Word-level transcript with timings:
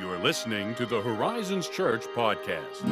You 0.00 0.10
are 0.10 0.18
listening 0.18 0.74
to 0.76 0.86
the 0.86 1.00
Horizons 1.00 1.68
Church 1.68 2.04
podcast. 2.16 2.82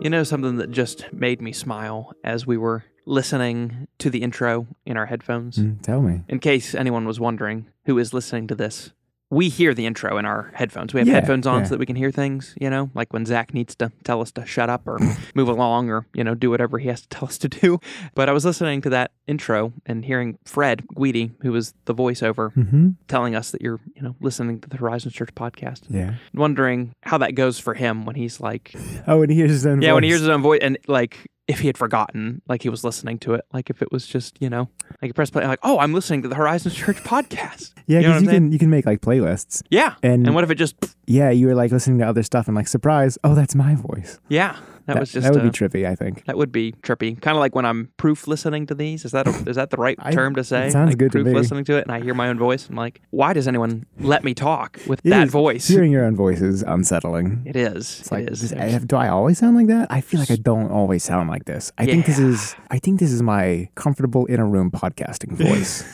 You 0.00 0.10
know, 0.10 0.22
something 0.24 0.56
that 0.56 0.70
just 0.70 1.12
made 1.12 1.40
me 1.40 1.52
smile 1.52 2.12
as 2.24 2.46
we 2.46 2.56
were 2.56 2.84
listening 3.04 3.88
to 3.98 4.10
the 4.10 4.22
intro 4.22 4.66
in 4.86 4.96
our 4.96 5.06
headphones? 5.06 5.58
Mm, 5.58 5.82
tell 5.82 6.00
me. 6.02 6.22
In 6.28 6.38
case 6.38 6.74
anyone 6.74 7.04
was 7.04 7.20
wondering 7.20 7.66
who 7.84 7.98
is 7.98 8.12
listening 8.14 8.46
to 8.48 8.54
this, 8.54 8.92
we 9.32 9.48
hear 9.48 9.72
the 9.72 9.86
intro 9.86 10.18
in 10.18 10.26
our 10.26 10.50
headphones. 10.54 10.92
We 10.92 11.00
have 11.00 11.08
Yeah, 11.08 11.14
headphones 11.14 11.46
on 11.46 11.60
yeah. 11.60 11.64
so 11.64 11.70
that 11.70 11.78
we 11.78 11.86
can 11.86 11.96
hear 11.96 12.10
things, 12.10 12.54
you 12.60 12.68
know, 12.68 12.90
like 12.94 13.14
when 13.14 13.24
Zach 13.24 13.54
needs 13.54 13.74
to 13.76 13.90
tell 14.04 14.20
us 14.20 14.30
to 14.32 14.44
shut 14.44 14.68
up 14.68 14.82
or 14.86 14.98
move 15.34 15.48
along 15.48 15.88
or, 15.88 16.06
you 16.12 16.22
know, 16.22 16.34
do 16.34 16.50
whatever 16.50 16.78
he 16.78 16.88
has 16.88 17.00
to 17.00 17.08
tell 17.08 17.24
us 17.28 17.38
to 17.38 17.48
do. 17.48 17.80
But 18.14 18.28
I 18.28 18.32
was 18.32 18.44
listening 18.44 18.82
to 18.82 18.90
that 18.90 19.12
intro 19.26 19.72
and 19.86 20.04
hearing 20.04 20.36
Fred 20.44 20.84
Guidi, 20.94 21.30
who 21.40 21.50
was 21.52 21.72
the 21.86 21.94
voiceover, 21.94 22.52
Mm-hmm. 22.54 22.90
telling 23.08 23.34
us 23.34 23.52
that 23.52 23.62
you're, 23.62 23.80
you 23.96 24.02
know, 24.02 24.14
listening 24.20 24.60
to 24.60 24.68
the 24.68 24.76
Horizon 24.76 25.10
Church 25.10 25.34
podcast. 25.34 25.84
Yeah. 25.88 26.16
Wondering 26.34 26.92
how 27.02 27.16
that 27.18 27.34
goes 27.34 27.58
for 27.58 27.72
him 27.72 28.04
when 28.04 28.16
he's 28.16 28.38
like, 28.38 28.74
Oh, 29.06 29.20
when 29.20 29.30
he 29.30 29.36
hears 29.36 29.50
his 29.52 29.64
own 29.66 29.80
yeah, 29.80 29.94
when 29.94 30.02
he 30.02 30.10
hears 30.10 30.20
his 30.20 30.28
own 30.28 30.42
voice, 30.42 30.60
and 30.62 30.76
like 30.88 31.26
if 31.48 31.58
he 31.60 31.66
had 31.66 31.76
forgotten, 31.76 32.40
like 32.48 32.62
he 32.62 32.68
was 32.68 32.84
listening 32.84 33.18
to 33.20 33.34
it, 33.34 33.44
like 33.52 33.68
if 33.70 33.82
it 33.82 33.90
was 33.90 34.06
just 34.06 34.36
you 34.40 34.48
know, 34.48 34.68
like 35.00 35.08
you 35.08 35.12
press 35.12 35.30
play, 35.30 35.46
like 35.46 35.58
oh, 35.62 35.78
I'm 35.78 35.92
listening 35.92 36.22
to 36.22 36.28
the 36.28 36.34
Horizon 36.36 36.70
Church 36.70 36.96
podcast. 37.04 37.72
Yeah, 37.86 38.00
you 38.00 38.06
know 38.08 38.12
because 38.14 38.22
you, 38.22 38.28
can 38.30 38.52
you 38.52 38.58
can 38.58 38.70
make 38.70 38.86
like 38.86 39.00
playlists. 39.00 39.62
Yeah, 39.70 39.94
And- 40.02 40.26
and 40.26 40.34
what 40.34 40.44
if 40.44 40.50
it 40.50 40.54
just 40.56 40.76
Yeah, 41.06 41.30
you 41.30 41.46
were 41.48 41.54
like 41.54 41.72
listening 41.72 41.98
to 41.98 42.06
other 42.06 42.22
stuff 42.22 42.46
and 42.46 42.56
like 42.56 42.68
surprise, 42.68 43.18
oh, 43.24 43.34
that's 43.34 43.54
my 43.54 43.74
voice. 43.74 44.18
yeah, 44.28 44.56
that, 44.86 44.98
was 45.00 45.12
just 45.12 45.24
that 45.24 45.32
would 45.32 45.42
uh, 45.42 45.44
be 45.44 45.50
trippy. 45.50 45.86
I 45.86 45.94
think. 45.94 46.24
that 46.26 46.36
would 46.36 46.52
be 46.52 46.72
trippy. 46.82 47.20
Kind 47.20 47.36
of 47.36 47.40
like 47.40 47.54
when 47.54 47.64
I'm 47.64 47.90
proof 47.96 48.26
listening 48.26 48.66
to 48.66 48.74
these. 48.74 49.04
Is 49.04 49.12
that 49.12 49.26
a, 49.26 49.30
is 49.48 49.56
that 49.56 49.70
the 49.70 49.76
right 49.76 49.96
I- 50.00 50.12
term 50.12 50.34
to 50.36 50.44
say? 50.44 50.70
sounds 50.70 50.90
like 50.90 50.98
good 50.98 51.12
to 51.12 51.18
proof 51.22 51.26
me. 51.26 51.34
listening 51.34 51.64
to 51.66 51.76
it, 51.76 51.82
and 51.82 51.92
I 51.92 52.00
hear 52.00 52.14
my 52.14 52.28
own 52.28 52.38
voice. 52.38 52.68
I'm 52.68 52.76
like, 52.76 53.00
why 53.10 53.32
does 53.32 53.46
anyone 53.48 53.86
let 54.00 54.24
me 54.24 54.34
talk 54.34 54.78
with 54.86 55.00
It 55.04 55.10
that 55.10 55.26
is- 55.28 55.32
voice? 55.32 55.68
Hearing 55.68 55.92
your 55.92 56.04
own 56.04 56.16
voice 56.16 56.40
is 56.40 56.62
unsettling. 56.62 57.42
It 57.46 57.56
is. 57.56 58.00
It's 58.00 58.12
like, 58.12 58.24
it 58.24 58.32
is. 58.32 58.40
does- 58.40 58.52
I 58.52 58.64
have- 58.66 58.88
do 58.88 58.96
I 58.96 59.08
always 59.08 59.38
sound 59.38 59.56
like 59.56 59.66
that? 59.68 59.86
I 59.90 60.00
feel 60.00 60.20
like 60.20 60.30
I 60.30 60.36
don't 60.36 60.70
always 60.70 61.02
sound 61.04 61.28
like 61.30 61.44
this. 61.44 61.72
I 61.78 61.86
think 61.86 62.06
this 62.06 62.18
is. 62.18 62.54
I 62.70 62.78
think 62.78 63.00
this 63.00 63.12
is 63.12 63.22
my 63.22 63.68
comfortable 63.74 64.26
in 64.26 64.40
a 64.40 64.46
room 64.46 64.70
podcasting 64.70 65.32
voice. 65.36 65.84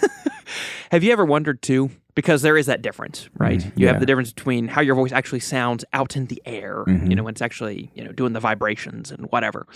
Have 0.90 1.04
you 1.04 1.12
ever 1.12 1.24
wondered 1.24 1.60
too? 1.60 1.90
Because 2.18 2.42
there 2.42 2.56
is 2.58 2.66
that 2.66 2.82
difference, 2.82 3.28
right? 3.38 3.60
Mm, 3.60 3.64
you 3.78 3.86
yeah. 3.86 3.92
have 3.92 4.00
the 4.00 4.06
difference 4.06 4.32
between 4.32 4.66
how 4.66 4.80
your 4.80 4.96
voice 4.96 5.12
actually 5.12 5.38
sounds 5.38 5.84
out 5.92 6.16
in 6.16 6.26
the 6.26 6.42
air, 6.44 6.82
Mm-hmm. 6.88 7.08
you 7.10 7.14
know, 7.16 7.22
when 7.22 7.30
it's 7.32 7.40
actually, 7.42 7.92
you 7.94 8.02
know, 8.02 8.10
doing 8.10 8.32
the 8.32 8.40
vibrations 8.40 9.12
and 9.12 9.26
whatever. 9.30 9.66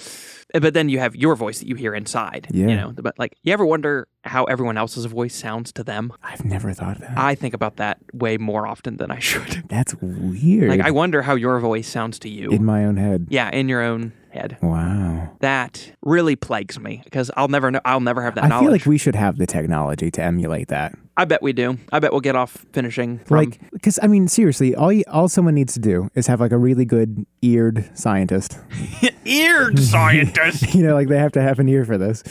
Uh, 0.52 0.58
But 0.58 0.74
then 0.74 0.88
you 0.88 0.98
have 0.98 1.14
your 1.14 1.36
voice 1.36 1.60
that 1.60 1.68
you 1.68 1.76
hear 1.76 1.94
inside, 1.94 2.48
Yeah. 2.50 2.66
you 2.66 2.74
know. 2.74 2.92
But 2.96 3.16
like, 3.16 3.36
you 3.44 3.52
ever 3.52 3.64
wonder 3.64 4.08
how 4.24 4.42
everyone 4.46 4.76
else's 4.76 5.04
voice 5.04 5.36
sounds 5.36 5.70
to 5.74 5.84
them? 5.84 6.12
I've 6.20 6.44
never 6.44 6.72
thought 6.72 6.96
of 6.96 7.02
that. 7.02 7.16
I 7.16 7.36
think 7.36 7.54
about 7.54 7.76
that 7.76 7.98
way 8.12 8.38
more 8.38 8.66
often 8.66 8.96
than 8.96 9.12
I 9.12 9.20
should. 9.20 9.62
That's 9.68 9.94
weird. 10.00 10.68
Like, 10.68 10.80
I 10.80 10.90
wonder 10.90 11.22
how 11.22 11.36
your 11.36 11.60
voice 11.60 11.86
sounds 11.88 12.18
to 12.20 12.28
you. 12.28 12.50
in 12.50 12.64
my 12.64 12.84
own 12.84 12.96
head. 12.96 13.26
yeah, 13.30 13.50
in 13.50 13.68
your 13.68 13.82
own 13.82 14.12
head. 14.32 14.56
Wow. 14.62 15.36
That 15.40 15.92
really 16.02 16.34
plagues 16.36 16.80
me 16.80 17.02
because 17.04 17.30
I'll 17.36 17.48
never 17.56 17.70
know. 17.70 17.80
I'll 17.84 18.00
never 18.00 18.22
have 18.22 18.34
that 18.34 18.44
I 18.44 18.48
knowledge. 18.48 18.64
feel 18.64 18.72
like 18.72 18.86
we 18.86 18.98
should 18.98 19.14
have 19.14 19.36
the 19.38 19.46
technology 19.46 20.10
to 20.10 20.22
emulate 20.22 20.68
that. 20.68 20.96
I 21.16 21.24
bet 21.26 21.42
we 21.42 21.52
do. 21.52 21.78
I 21.92 21.98
bet 21.98 22.10
we'll 22.12 22.20
get 22.22 22.36
off 22.36 22.64
finishing 22.72 23.18
from 23.20 23.36
like 23.36 23.60
because 23.72 23.98
i 24.02 24.06
mean 24.06 24.28
seriously 24.28 24.74
all 24.74 24.90
you, 24.92 25.04
all 25.08 25.28
someone 25.28 25.54
needs 25.54 25.74
to 25.74 25.80
do 25.80 26.08
is 26.14 26.26
have 26.26 26.40
like 26.40 26.52
a 26.52 26.56
really 26.58 26.84
good 26.86 27.26
eared 27.42 27.90
scientist 27.98 28.58
eared 29.24 29.78
scientist. 29.78 30.74
you 30.74 30.82
know 30.82 30.94
like 30.94 31.08
they 31.08 31.18
have 31.18 31.32
to 31.32 31.42
have 31.42 31.58
an 31.58 31.68
ear 31.68 31.84
for 31.84 31.98
this 31.98 32.22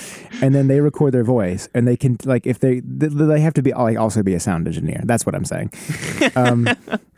and 0.41 0.53
then 0.55 0.67
they 0.67 0.79
record 0.81 1.13
their 1.13 1.23
voice 1.23 1.69
and 1.73 1.87
they 1.87 1.95
can 1.95 2.17
like 2.25 2.45
if 2.47 2.59
they 2.59 2.81
th- 2.81 3.11
they 3.13 3.39
have 3.39 3.53
to 3.53 3.61
be 3.61 3.71
like 3.73 3.97
also 3.97 4.23
be 4.23 4.33
a 4.33 4.39
sound 4.39 4.67
engineer 4.67 5.01
that's 5.05 5.25
what 5.25 5.35
i'm 5.35 5.45
saying 5.45 5.71
um, 6.35 6.67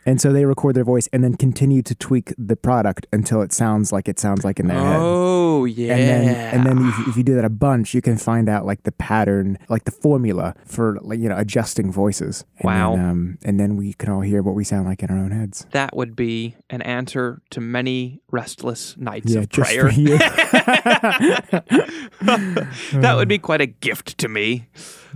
and 0.06 0.20
so 0.20 0.32
they 0.32 0.44
record 0.44 0.74
their 0.76 0.84
voice 0.84 1.08
and 1.12 1.24
then 1.24 1.34
continue 1.34 1.80
to 1.82 1.94
tweak 1.94 2.34
the 2.36 2.56
product 2.56 3.06
until 3.12 3.40
it 3.42 3.52
sounds 3.52 3.90
like 3.92 4.06
it 4.08 4.18
sounds 4.20 4.44
like 4.44 4.60
in 4.60 4.66
their 4.68 4.78
head 4.78 4.98
Oh 5.00 5.64
yeah. 5.64 5.94
and 5.94 6.02
then 6.02 6.54
and 6.54 6.66
then 6.66 6.88
if, 6.88 7.08
if 7.08 7.16
you 7.16 7.22
do 7.22 7.34
that 7.36 7.44
a 7.44 7.48
bunch 7.50 7.94
you 7.94 8.02
can 8.02 8.16
find 8.18 8.48
out 8.48 8.66
like 8.66 8.82
the 8.82 8.92
pattern 8.92 9.56
like 9.68 9.84
the 9.84 9.90
formula 9.90 10.54
for 10.66 10.98
like 11.02 11.18
you 11.20 11.28
know 11.28 11.36
adjusting 11.54 11.92
voices 11.92 12.44
and 12.58 12.66
Wow. 12.66 12.96
then, 12.96 13.08
um, 13.08 13.38
and 13.44 13.60
then 13.60 13.76
we 13.76 13.92
can 13.92 14.10
all 14.10 14.22
hear 14.22 14.42
what 14.42 14.56
we 14.56 14.64
sound 14.64 14.86
like 14.86 15.04
in 15.04 15.10
our 15.10 15.18
own 15.18 15.30
heads 15.30 15.66
that 15.70 15.94
would 15.96 16.16
be 16.16 16.56
an 16.68 16.82
answer 16.82 17.42
to 17.50 17.60
many 17.60 18.20
restless 18.32 18.96
nights 18.96 19.32
yeah 19.32 19.42
of 19.42 19.50
prayer. 19.50 19.88
for 19.88 19.94
you 20.00 20.18
that 22.22 23.14
would 23.16 23.28
be 23.28 23.38
quite 23.38 23.60
a 23.60 23.66
gift 23.66 24.18
to 24.18 24.28
me. 24.28 24.66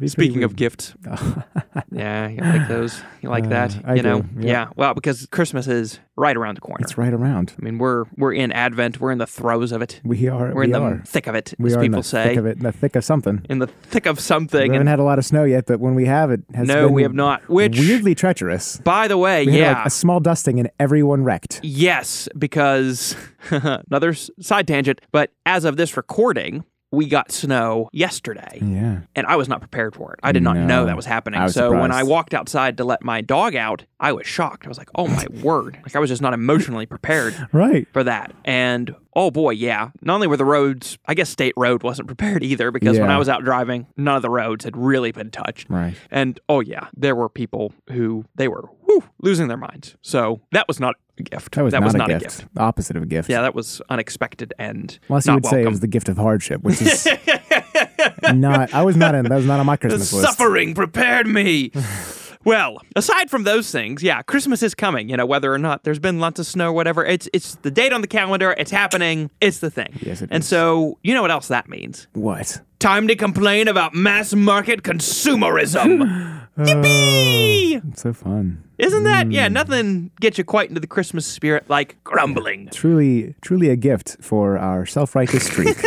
Speaking 0.06 0.44
of 0.44 0.54
gifts, 0.54 0.94
yeah, 1.90 2.28
you 2.28 2.40
like 2.40 2.68
those? 2.68 3.02
You 3.20 3.30
like 3.30 3.48
that? 3.48 3.74
Uh, 3.78 3.80
I 3.84 3.94
you 3.94 4.02
know? 4.02 4.22
do, 4.22 4.28
yeah. 4.42 4.46
Yeah. 4.52 4.68
Well, 4.76 4.94
because 4.94 5.26
Christmas 5.26 5.66
is 5.66 5.98
right 6.14 6.36
around 6.36 6.56
the 6.56 6.60
corner. 6.60 6.84
it's 6.84 6.96
right 6.96 7.12
around 7.12 7.52
I 7.60 7.64
mean, 7.64 7.78
we're 7.78 8.04
we're 8.16 8.32
in 8.32 8.52
Advent. 8.52 9.00
We're 9.00 9.10
in 9.10 9.18
the 9.18 9.26
throes 9.26 9.72
of 9.72 9.82
it. 9.82 10.00
we 10.04 10.28
are 10.28 10.54
We're 10.54 10.60
we 10.60 10.64
in 10.66 10.70
the 10.70 10.80
are 10.80 11.02
thick 11.04 11.26
of 11.26 11.34
it, 11.34 11.52
we 11.58 11.70
as 11.70 11.76
are 11.76 11.80
in 11.80 11.86
people 11.90 12.02
the 12.02 12.08
say. 12.08 12.28
thick 12.28 12.36
of 12.38 12.46
it 12.46 12.58
in 12.58 12.62
the 12.62 12.70
thick 12.72 12.94
of 12.94 13.04
something 13.04 13.44
In 13.50 13.58
the 13.58 13.66
thick 13.66 14.06
of 14.06 14.20
something. 14.20 14.60
we 14.60 14.66
haven't 14.68 14.80
And 14.82 14.88
had 14.88 15.00
a 15.00 15.02
lot 15.02 15.18
of 15.18 15.24
snow 15.24 15.42
yet 15.42 15.66
but 15.66 15.80
when 15.80 15.96
we 15.96 16.04
have 16.06 16.27
it 16.30 16.40
has 16.54 16.66
no, 16.66 16.88
we 16.88 17.02
have 17.02 17.14
not. 17.14 17.48
Which, 17.48 17.78
weirdly 17.78 18.14
treacherous 18.14 18.78
by 18.78 19.08
the 19.08 19.18
way, 19.18 19.46
we 19.46 19.58
yeah. 19.58 19.78
like 19.78 19.86
a 19.86 19.90
small 19.90 20.20
dusting 20.20 20.58
and 20.58 20.70
everyone 20.78 21.24
wrecked 21.24 21.60
Yes, 21.62 22.28
because 22.38 23.16
another 23.50 24.14
side 24.14 24.66
tangent, 24.66 25.00
but 25.12 25.32
as 25.46 25.64
of 25.64 25.76
this 25.76 25.96
recording, 25.96 26.64
we 26.90 27.06
got 27.06 27.30
snow 27.30 27.88
yesterday. 27.92 28.58
yeah 28.62 29.00
And 29.14 29.26
I 29.26 29.36
was 29.36 29.48
not 29.48 29.60
prepared 29.60 29.94
for 29.94 30.12
it. 30.14 30.20
I 30.22 30.32
did 30.32 30.42
not 30.42 30.56
know 30.56 30.86
that 30.86 30.96
was 30.96 31.06
happening. 31.06 31.40
Was 31.42 31.54
so 31.54 31.70
when 31.72 31.92
I 31.92 32.02
walked 32.02 32.34
outside 32.34 32.76
to 32.78 32.84
let 32.84 33.02
my 33.04 33.20
dog 33.20 33.54
out, 33.54 33.84
I 34.00 34.12
was 34.12 34.26
shocked. 34.26 34.64
I 34.64 34.68
was 34.68 34.78
like, 34.78 34.90
"Oh 34.94 35.06
my 35.06 35.26
word!" 35.42 35.78
Like 35.82 35.94
I 35.94 35.98
was 35.98 36.08
just 36.08 36.22
not 36.22 36.32
emotionally 36.34 36.86
prepared 36.86 37.34
right 37.52 37.86
for 37.92 38.04
that. 38.04 38.32
And 38.44 38.94
oh 39.14 39.30
boy, 39.30 39.50
yeah. 39.50 39.90
Not 40.00 40.14
only 40.14 40.26
were 40.28 40.36
the 40.36 40.44
roads, 40.44 40.96
I 41.06 41.14
guess 41.14 41.28
State 41.28 41.54
Road 41.56 41.82
wasn't 41.82 42.06
prepared 42.08 42.42
either 42.42 42.70
because 42.70 42.98
when 42.98 43.10
I 43.10 43.18
was 43.18 43.28
out 43.28 43.44
driving, 43.44 43.86
none 43.96 44.16
of 44.16 44.22
the 44.22 44.30
roads 44.30 44.64
had 44.64 44.76
really 44.76 45.12
been 45.12 45.30
touched. 45.30 45.68
right 45.68 45.94
And 46.10 46.40
oh 46.48 46.60
yeah, 46.60 46.88
there 46.96 47.14
were 47.14 47.28
people 47.28 47.72
who 47.90 48.24
they 48.36 48.48
were 48.48 48.64
whew, 48.86 49.04
losing 49.20 49.48
their 49.48 49.56
minds. 49.58 49.96
So 50.00 50.40
that 50.52 50.66
was 50.68 50.80
not 50.80 50.94
a 51.20 51.22
gift. 51.22 51.52
that 51.52 51.64
was 51.64 51.74
not, 51.74 51.94
not 51.94 52.10
a, 52.10 52.18
gift. 52.18 52.46
opposite 52.56 52.96
of 52.96 53.02
a 53.02 53.06
gift 53.06 53.28
Yeah, 53.28 53.42
that 53.42 53.54
was 53.54 53.80
unexpected 53.88 54.54
and 54.58 54.98
Unless 55.08 55.26
you 55.26 55.34
would 55.34 55.46
say 55.46 55.62
it 55.62 55.68
was 55.68 55.80
the 55.80 55.86
gift 55.86 56.08
of 56.08 56.16
hardship, 56.16 56.62
which 56.62 56.80
is 56.80 57.06
not. 58.34 58.72
I 58.74 58.82
was 58.82 58.96
not 58.96 59.14
in. 59.14 59.24
That 59.24 59.36
was 59.36 59.46
not 59.46 59.60
on 59.60 59.66
my 59.66 59.76
Christmas 59.76 60.12
list. 60.12 60.26
Suffering 60.26 60.74
prepared 60.74 61.26
me. 61.26 61.72
well, 62.44 62.80
aside 62.96 63.30
from 63.30 63.44
those 63.44 63.70
things, 63.70 64.02
yeah, 64.02 64.22
Christmas 64.22 64.62
is 64.62 64.74
coming. 64.74 65.08
You 65.08 65.16
know, 65.16 65.26
whether 65.26 65.52
or 65.52 65.58
not 65.58 65.84
there's 65.84 65.98
been 65.98 66.20
lots 66.20 66.38
of 66.38 66.46
snow, 66.46 66.72
whatever. 66.72 67.04
It's 67.04 67.28
it's 67.32 67.56
the 67.56 67.70
date 67.70 67.92
on 67.92 68.00
the 68.00 68.06
calendar. 68.06 68.54
It's 68.58 68.70
happening. 68.70 69.30
It's 69.40 69.58
the 69.58 69.70
thing. 69.70 69.98
Yes, 70.00 70.22
it 70.22 70.28
and 70.30 70.42
is. 70.42 70.48
so 70.48 70.98
you 71.02 71.14
know 71.14 71.22
what 71.22 71.30
else 71.30 71.48
that 71.48 71.68
means? 71.68 72.06
What? 72.12 72.60
Time 72.78 73.08
to 73.08 73.16
complain 73.16 73.66
about 73.66 73.92
mass 73.94 74.32
market 74.34 74.82
consumerism. 74.82 76.46
Yippee! 76.58 77.82
It's 77.90 78.02
so 78.02 78.12
fun. 78.12 78.62
Isn't 78.78 79.02
that 79.04 79.26
Mm. 79.26 79.32
yeah? 79.32 79.48
Nothing 79.48 80.10
gets 80.20 80.38
you 80.38 80.44
quite 80.44 80.68
into 80.68 80.80
the 80.80 80.86
Christmas 80.86 81.26
spirit 81.26 81.68
like 81.68 81.96
grumbling. 82.04 82.68
Truly, 82.72 83.34
truly 83.40 83.68
a 83.70 83.76
gift 83.76 84.16
for 84.20 84.56
our 84.58 84.86
self-righteous 84.86 85.46
streak. 85.46 85.76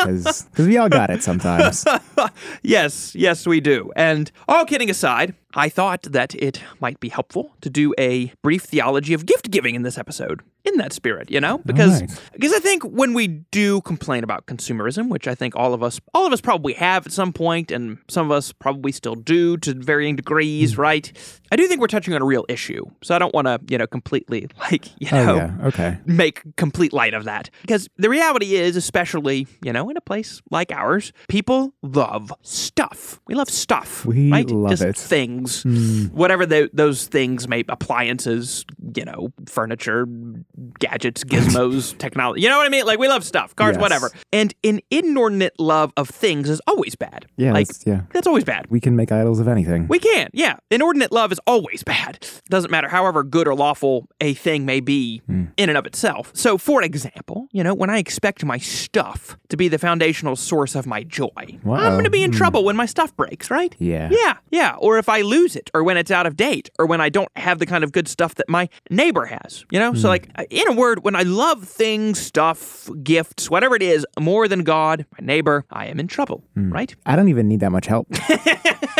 Because 0.00 0.46
we 0.56 0.78
all 0.78 0.88
got 0.88 1.10
it 1.10 1.22
sometimes. 1.22 1.84
Yes, 2.62 3.14
yes, 3.14 3.46
we 3.46 3.60
do. 3.60 3.92
And 3.96 4.32
all 4.48 4.64
kidding 4.64 4.88
aside, 4.88 5.34
I 5.54 5.68
thought 5.68 6.04
that 6.04 6.34
it 6.36 6.58
might 6.80 7.00
be 7.00 7.10
helpful 7.10 7.54
to 7.60 7.68
do 7.68 7.92
a 7.98 8.32
brief 8.42 8.62
theology 8.62 9.12
of 9.12 9.26
gift 9.26 9.50
giving 9.50 9.74
in 9.74 9.82
this 9.82 9.98
episode. 9.98 10.40
In 10.62 10.76
that 10.76 10.92
spirit, 10.92 11.30
you 11.30 11.40
know, 11.40 11.58
because 11.64 12.02
right. 12.02 12.20
because 12.32 12.52
I 12.52 12.58
think 12.58 12.82
when 12.84 13.14
we 13.14 13.26
do 13.28 13.80
complain 13.80 14.22
about 14.24 14.44
consumerism, 14.46 15.08
which 15.08 15.26
I 15.26 15.34
think 15.34 15.56
all 15.56 15.72
of 15.72 15.82
us 15.82 16.00
all 16.14 16.26
of 16.26 16.32
us 16.34 16.40
probably 16.42 16.74
have 16.74 17.06
at 17.06 17.12
some 17.12 17.32
point, 17.32 17.70
and 17.70 17.96
some 18.08 18.26
of 18.26 18.32
us 18.32 18.52
probably 18.52 18.92
still 18.92 19.14
do 19.14 19.56
to 19.58 19.72
varying 19.74 20.16
degrees, 20.16 20.74
Hmm. 20.74 20.80
right? 20.82 21.12
I 21.50 21.56
do 21.56 21.66
think 21.66 21.80
we're 21.80 21.86
touching 21.88 22.12
on 22.14 22.20
a 22.22 22.24
real 22.26 22.44
issue. 22.48 22.84
So 23.02 23.14
I 23.16 23.18
don't 23.18 23.34
want 23.34 23.46
to, 23.46 23.58
you 23.68 23.78
know, 23.78 23.86
completely 23.86 24.48
like 24.60 24.86
you 25.00 25.08
Oh 25.12 25.24
know 25.24 25.36
yeah. 25.36 25.56
Okay. 25.68 25.98
make 26.04 26.42
complete 26.56 26.92
light 26.92 27.14
of 27.14 27.24
that. 27.24 27.48
Because 27.62 27.88
the 27.96 28.10
reality 28.10 28.54
is, 28.56 28.76
especially, 28.76 29.46
you 29.64 29.72
know, 29.72 29.88
in 29.88 29.96
a 29.96 30.00
place 30.02 30.42
like 30.50 30.70
ours, 30.72 31.12
people 31.28 31.72
love 31.82 32.32
stuff. 32.42 33.18
We 33.26 33.34
love 33.34 33.48
stuff. 33.48 34.04
We 34.04 34.30
right? 34.30 34.48
love 34.50 34.70
Just 34.70 34.82
it. 34.82 34.96
Things, 34.98 35.64
whatever 36.12 36.44
tho- 36.44 36.68
those 36.72 37.06
things 37.06 37.48
may, 37.48 37.64
appliances, 37.68 38.64
you 38.94 39.04
know, 39.06 39.32
furniture, 39.46 40.06
gadgets, 40.78 41.24
gizmos, 41.32 41.96
technology. 41.98 42.42
You 42.42 42.48
know 42.48 42.56
what 42.58 42.66
I 42.66 42.70
mean? 42.70 42.86
Like 42.86 42.98
we 42.98 43.08
love 43.08 43.24
stuff, 43.24 43.54
cars, 43.56 43.74
Yes. 43.76 43.80
whatever. 43.80 44.10
And 44.32 44.54
an 44.64 44.80
inordinate 44.90 45.58
love 45.58 45.92
of 45.96 46.08
things 46.08 46.48
is 46.48 46.60
always 46.66 46.94
bad. 46.94 47.26
Yeah, 47.36 47.52
like 47.52 47.68
that's- 47.68 47.86
yeah. 47.86 48.02
that's 48.12 48.26
always 48.26 48.44
bad. 48.44 48.66
We 48.70 48.80
can 48.80 48.96
make 48.96 49.12
idols 49.12 49.40
of 49.40 49.48
anything. 49.48 49.86
We 49.88 49.98
can, 49.98 50.28
yeah. 50.32 50.56
Inordinate 50.70 51.12
love 51.12 51.32
is 51.32 51.40
always 51.46 51.82
bad. 51.82 52.26
Doesn't 52.48 52.70
matter 52.70 52.88
however 52.88 53.22
good 53.22 53.46
or 53.48 53.54
lawful 53.54 54.08
a 54.20 54.34
thing 54.34 54.64
may 54.64 54.80
be 54.80 55.22
Hmm. 55.26 55.44
in 55.56 55.68
and 55.68 55.78
of 55.78 55.86
itself. 55.86 56.30
So, 56.34 56.58
for 56.58 56.82
example, 56.82 57.48
you 57.52 57.62
know, 57.64 57.74
when 57.74 57.90
I 57.90 57.98
expect 57.98 58.44
my 58.44 58.58
stuff 58.58 59.36
to 59.48 59.56
be 59.56 59.68
the 59.68 59.78
foundational 59.78 60.36
source 60.36 60.74
of 60.74 60.86
my 60.86 61.02
joy, 61.02 61.28
I'm 61.36 61.92
going 61.92 62.04
to 62.04 62.10
be 62.10 62.22
in 62.22 62.32
trouble 62.32 62.64
when 62.64 62.76
my 62.76 62.86
stuff 62.86 63.14
breaks, 63.16 63.50
right? 63.50 63.74
Yeah. 63.78 64.08
Yeah, 64.10 64.34
yeah. 64.50 64.74
Or 64.78 64.98
if 64.98 65.08
I 65.08 65.20
lose 65.22 65.56
it, 65.56 65.70
or 65.74 65.82
when 65.84 65.96
it's 65.96 66.10
out 66.10 66.26
of 66.26 66.36
date, 66.36 66.70
or 66.78 66.86
when 66.86 67.00
I 67.00 67.08
don't 67.08 67.28
have 67.36 67.58
the 67.58 67.66
kind 67.66 67.84
of 67.84 67.92
good 67.92 68.08
stuff 68.08 68.34
that 68.36 68.48
my 68.48 68.68
neighbor 68.90 69.26
has, 69.26 69.64
you 69.70 69.78
know? 69.78 69.94
So, 69.94 70.02
Hmm. 70.02 70.06
like, 70.08 70.28
in 70.50 70.68
a 70.68 70.72
word, 70.72 71.04
when 71.04 71.14
I 71.16 71.22
love 71.22 71.64
things, 71.66 72.18
stuff, 72.20 72.88
gifts, 73.02 73.50
whatever 73.50 73.74
it 73.76 73.82
is, 73.82 74.06
more 74.18 74.48
than 74.48 74.62
God, 74.64 75.04
my 75.18 75.24
neighbor, 75.24 75.64
I 75.70 75.86
am 75.86 76.00
in 76.00 76.06
trouble, 76.06 76.42
Hmm. 76.54 76.72
right? 76.72 76.94
I 77.06 77.16
don't 77.16 77.28
even 77.28 77.48
need 77.48 77.60
that 77.60 77.70
much 77.72 77.86
help. 77.86 78.06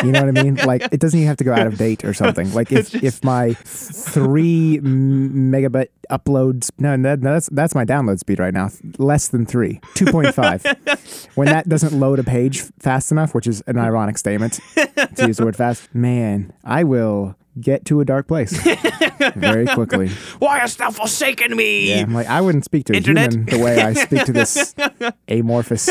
you 0.05 0.13
know 0.13 0.25
what 0.25 0.37
I 0.39 0.43
mean? 0.43 0.57
Like 0.57 0.83
it 0.93 1.01
doesn't 1.01 1.19
even 1.19 1.29
have 1.29 1.37
to 1.39 1.45
go 1.45 1.53
out 1.53 1.67
of 1.67 1.77
date 1.79 2.05
or 2.05 2.13
something. 2.15 2.51
Like 2.61 2.73
if, 2.73 2.95
if 3.03 3.23
my 3.25 3.55
three 3.55 4.81
megabit 4.83 5.89
uploads, 6.11 6.71
no, 6.79 6.97
no, 6.97 7.17
that's 7.17 7.49
that's 7.51 7.75
my 7.75 7.85
download 7.85 8.19
speed 8.19 8.39
right 8.39 8.53
now. 8.53 8.69
Less 8.99 9.29
than 9.29 9.47
three, 9.47 9.81
two 9.95 10.07
point 10.07 10.35
five. 10.35 10.63
when 11.37 11.47
that 11.47 11.69
doesn't 11.69 11.99
load 11.99 12.19
a 12.19 12.25
page 12.25 12.61
fast 12.81 13.13
enough, 13.13 13.35
which 13.35 13.47
is 13.47 13.63
an 13.67 13.79
ironic 13.79 14.19
statement 14.19 14.61
to 14.77 15.27
use 15.27 15.37
the 15.39 15.45
word 15.45 15.57
fast, 15.57 15.95
man, 15.95 16.53
I 16.65 16.85
will 16.85 17.37
get 17.61 17.85
to 17.87 18.01
a 18.01 18.05
dark 18.05 18.27
place 18.27 18.53
very 19.37 19.67
quickly. 19.67 20.09
Why 20.39 20.59
hast 20.59 20.79
thou 20.79 20.91
forsaken 20.91 21.57
me? 21.57 21.91
Yeah, 21.91 22.03
I'm 22.03 22.15
like 22.15 22.27
I 22.27 22.41
wouldn't 22.41 22.65
speak 22.65 22.87
to 22.87 22.93
a 22.93 22.97
Internet? 22.97 23.33
human 23.33 23.47
the 23.47 23.59
way 23.59 23.81
I 23.81 23.93
speak 23.93 24.25
to 24.25 24.33
this 24.33 24.75
amorphous 25.29 25.89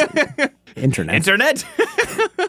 internet. 0.75 1.15
internet. 1.15 1.65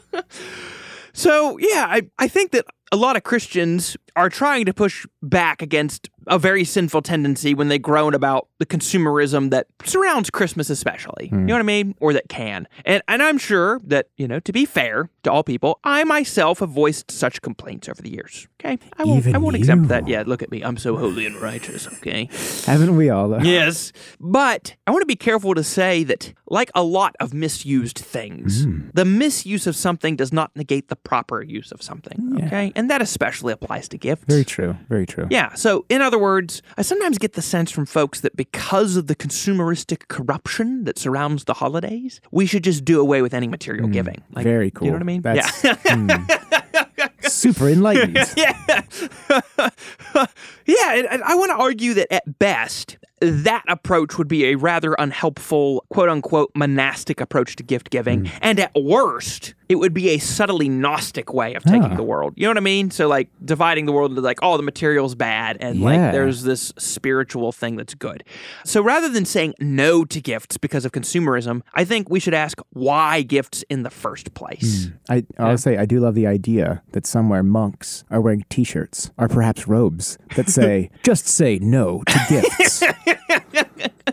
so 1.13 1.59
yeah, 1.59 1.87
I, 1.89 2.03
I 2.19 2.29
think 2.29 2.53
that 2.53 2.65
a 2.93 2.97
lot 2.97 3.17
of 3.17 3.23
Christians 3.23 3.97
are 4.17 4.29
trying 4.29 4.65
to 4.67 4.75
push 4.75 5.07
back 5.23 5.63
against 5.63 6.09
a 6.27 6.39
very 6.39 6.65
sinful 6.65 7.03
tendency 7.03 7.55
when 7.55 7.69
they 7.69 7.79
groan 7.79 8.15
about 8.15 8.49
the 8.59 8.67
consumerism 8.67 9.51
that 9.51 9.67
surrounds 9.85 10.31
Christmas 10.31 10.71
especially. 10.71 11.29
You 11.31 11.37
know 11.37 11.45
hmm. 11.45 11.51
what 11.51 11.59
I 11.59 11.63
mean? 11.63 11.95
Or 12.01 12.13
that 12.13 12.29
can. 12.29 12.69
And 12.85 13.03
and 13.09 13.23
I'm 13.23 13.39
sure 13.39 13.81
that, 13.85 14.09
you 14.17 14.29
know, 14.29 14.41
to 14.41 14.53
be 14.53 14.65
fair 14.65 15.09
to 15.25 15.33
all 15.33 15.43
people, 15.43 15.81
I 15.85 16.05
myself 16.05 16.61
have 16.61 16.71
voiced 16.71 17.11
such 17.11 17.43
complaints 17.43 17.89
over 17.89 18.01
the 18.01 18.11
years. 18.11 18.47
Okay? 18.61 18.79
I 18.99 19.05
won't 19.05 19.19
Even 19.21 19.35
I 19.35 19.39
won't 19.39 19.57
exempt 19.57 19.85
you. 19.85 19.89
that. 19.89 20.09
Yeah, 20.09 20.23
look 20.27 20.43
at 20.43 20.51
me. 20.51 20.63
I'm 20.63 20.77
so 20.77 20.97
holy 20.97 21.27
and 21.27 21.37
righteous, 21.37 21.87
okay? 21.87 22.29
Haven't 22.67 22.97
we 22.97 23.11
all 23.11 23.29
though? 23.29 23.39
Yes. 23.39 23.93
But 24.21 24.77
I 24.87 24.91
want 24.91 25.03
to 25.03 25.07
be 25.07 25.17
careful 25.17 25.55
to 25.55 25.65
say 25.65 26.05
that, 26.05 26.33
like 26.49 26.71
a 26.75 26.83
lot 26.83 27.17
of 27.21 27.33
misused 27.33 27.99
things, 27.99 28.65
hmm. 28.65 28.89
the 28.93 29.05
misuse 29.05 29.67
of 29.67 29.75
something 29.75 30.17
does 30.17 30.33
not 30.33 30.55
negate 30.55 30.89
the 30.89 30.97
proper 30.97 31.43
use 31.43 31.73
of 31.73 31.83
something. 31.83 32.45
Okay. 32.45 32.73
And 32.77 32.91
that 32.91 33.01
especially 33.01 33.53
applies 33.53 33.89
to 33.89 33.99
gifts. 34.01 34.25
Very 34.27 34.45
true. 34.45 34.77
Very 34.89 35.07
true. 35.07 35.27
yeah. 35.31 35.55
So, 35.55 35.85
in 35.89 36.01
other 36.01 36.19
words, 36.19 36.63
I 36.77 36.83
sometimes 36.83 37.19
get 37.19 37.35
the 37.35 37.43
sense 37.43 37.71
from 37.71 37.87
folks 37.87 38.21
that 38.21 38.37
because 38.37 38.97
of 38.97 39.07
the 39.07 39.17
consumeristic 39.17 40.09
corruption 40.09 40.85
that 40.85 40.99
surrounds 40.99 41.45
the 41.45 41.55
holidays, 41.55 42.21
we 42.31 42.47
should 42.47 42.65
just 42.65 42.85
do 42.85 43.01
away 43.01 43.23
with 43.23 43.35
any 43.35 43.47
material 43.47 43.89
giving. 43.89 44.23
Like, 44.33 44.45
Very 44.45 44.71
cool. 44.71 44.87
You 44.87 44.93
know 44.93 44.97
what 44.97 45.03
I 45.03 45.07
mean? 45.07 45.23
That's 45.23 45.65
yeah. 45.65 45.75
mm, 45.85 47.31
super 47.31 47.69
enlightened. 47.69 48.17
yeah. 48.37 48.83
yeah, 50.67 50.95
and, 51.11 51.23
I 51.23 51.35
want 51.35 51.51
to 51.51 51.57
argue 51.57 51.95
that 51.95 52.13
at 52.13 52.39
best, 52.39 52.99
that 53.21 53.65
approach 53.69 54.19
would 54.19 54.29
be 54.29 54.47
a 54.47 54.55
rather 54.57 54.95
unhelpful, 54.95 55.85
quote 55.91 56.09
unquote, 56.09 56.51
monastic 56.55 57.21
approach 57.21 57.57
to 57.57 57.63
gift 57.63 57.91
giving. 57.91 58.27
Hmm. 58.27 58.39
And 58.43 58.61
at 58.61 58.73
worst, 58.75 59.55
it 59.71 59.77
would 59.77 59.95
be 59.95 60.09
a 60.11 60.19
subtly 60.19 60.69
Gnostic 60.69 61.33
way 61.33 61.55
of 61.55 61.63
taking 61.63 61.85
Ah. 61.93 61.95
the 61.95 62.03
world. 62.03 62.35
You 62.37 62.43
know 62.45 62.51
what 62.51 62.57
I 62.57 62.61
mean? 62.61 62.91
So, 62.91 63.07
like, 63.07 63.29
dividing 63.45 63.87
the 63.87 63.93
world 63.93 64.11
into, 64.11 64.21
like, 64.21 64.41
oh, 64.43 64.57
the 64.57 64.65
material's 64.65 65.15
bad, 65.15 65.57
and, 65.61 65.81
like, 65.81 66.13
there's 66.13 66.43
this 66.43 66.73
spiritual 66.77 67.53
thing 67.53 67.77
that's 67.77 67.95
good. 67.95 68.25
So, 68.65 68.83
rather 68.83 69.09
than 69.09 69.25
saying 69.25 69.55
no 69.61 70.05
to 70.07 70.21
gifts 70.21 70.57
because 70.57 70.85
of 70.85 70.91
consumerism, 70.91 71.63
I 71.73 71.85
think 71.85 72.11
we 72.11 72.19
should 72.19 72.35
ask 72.35 72.59
why 72.71 73.23
gifts 73.23 73.63
in 73.71 73.85
the 73.85 73.91
first 73.91 74.35
place. 74.35 74.89
I, 75.09 75.25
I'll 75.39 75.57
say 75.57 75.77
I 75.77 75.87
do 75.87 76.01
love 76.01 76.17
the 76.17 76.27
idea 76.27 76.83
that 76.91 77.07
somewhere 77.07 77.45
monks 77.45 78.03
are 78.11 78.21
wearing 78.21 78.45
T-shirts 78.51 79.13
or 79.17 79.29
perhaps 79.29 79.69
robes 79.69 80.19
that 80.35 80.49
say 80.59 80.91
"Just 81.05 81.29
say 81.29 81.61
no 81.61 82.03
to 82.09 82.21
gifts." 82.29 82.81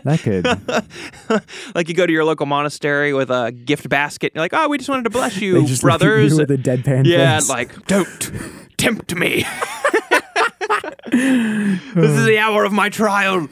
that 0.04 0.20
could 0.20 0.46
Like 1.74 1.88
you 1.88 1.94
go 1.94 2.06
to 2.06 2.12
your 2.12 2.24
local 2.24 2.46
monastery 2.46 3.12
with 3.12 3.30
a 3.30 3.50
gift 3.52 3.88
basket. 3.88 4.32
And 4.32 4.36
you're 4.36 4.44
like, 4.44 4.54
oh, 4.54 4.68
we 4.68 4.78
just 4.78 4.88
wanted 4.88 5.04
to 5.04 5.10
bless 5.10 5.40
they 5.40 5.47
you, 5.56 5.62
at 5.62 5.80
brothers. 5.80 6.32
you 6.32 6.38
with 6.38 6.50
a 6.50 6.56
deadpan 6.56 7.06
yeah, 7.06 7.38
face. 7.38 7.48
like 7.48 7.86
don't 7.86 8.32
tempt 8.76 9.14
me. 9.14 9.44
this 11.10 12.10
is 12.10 12.26
the 12.26 12.38
hour 12.38 12.64
of 12.64 12.72
my 12.72 12.88
trial. 12.88 13.48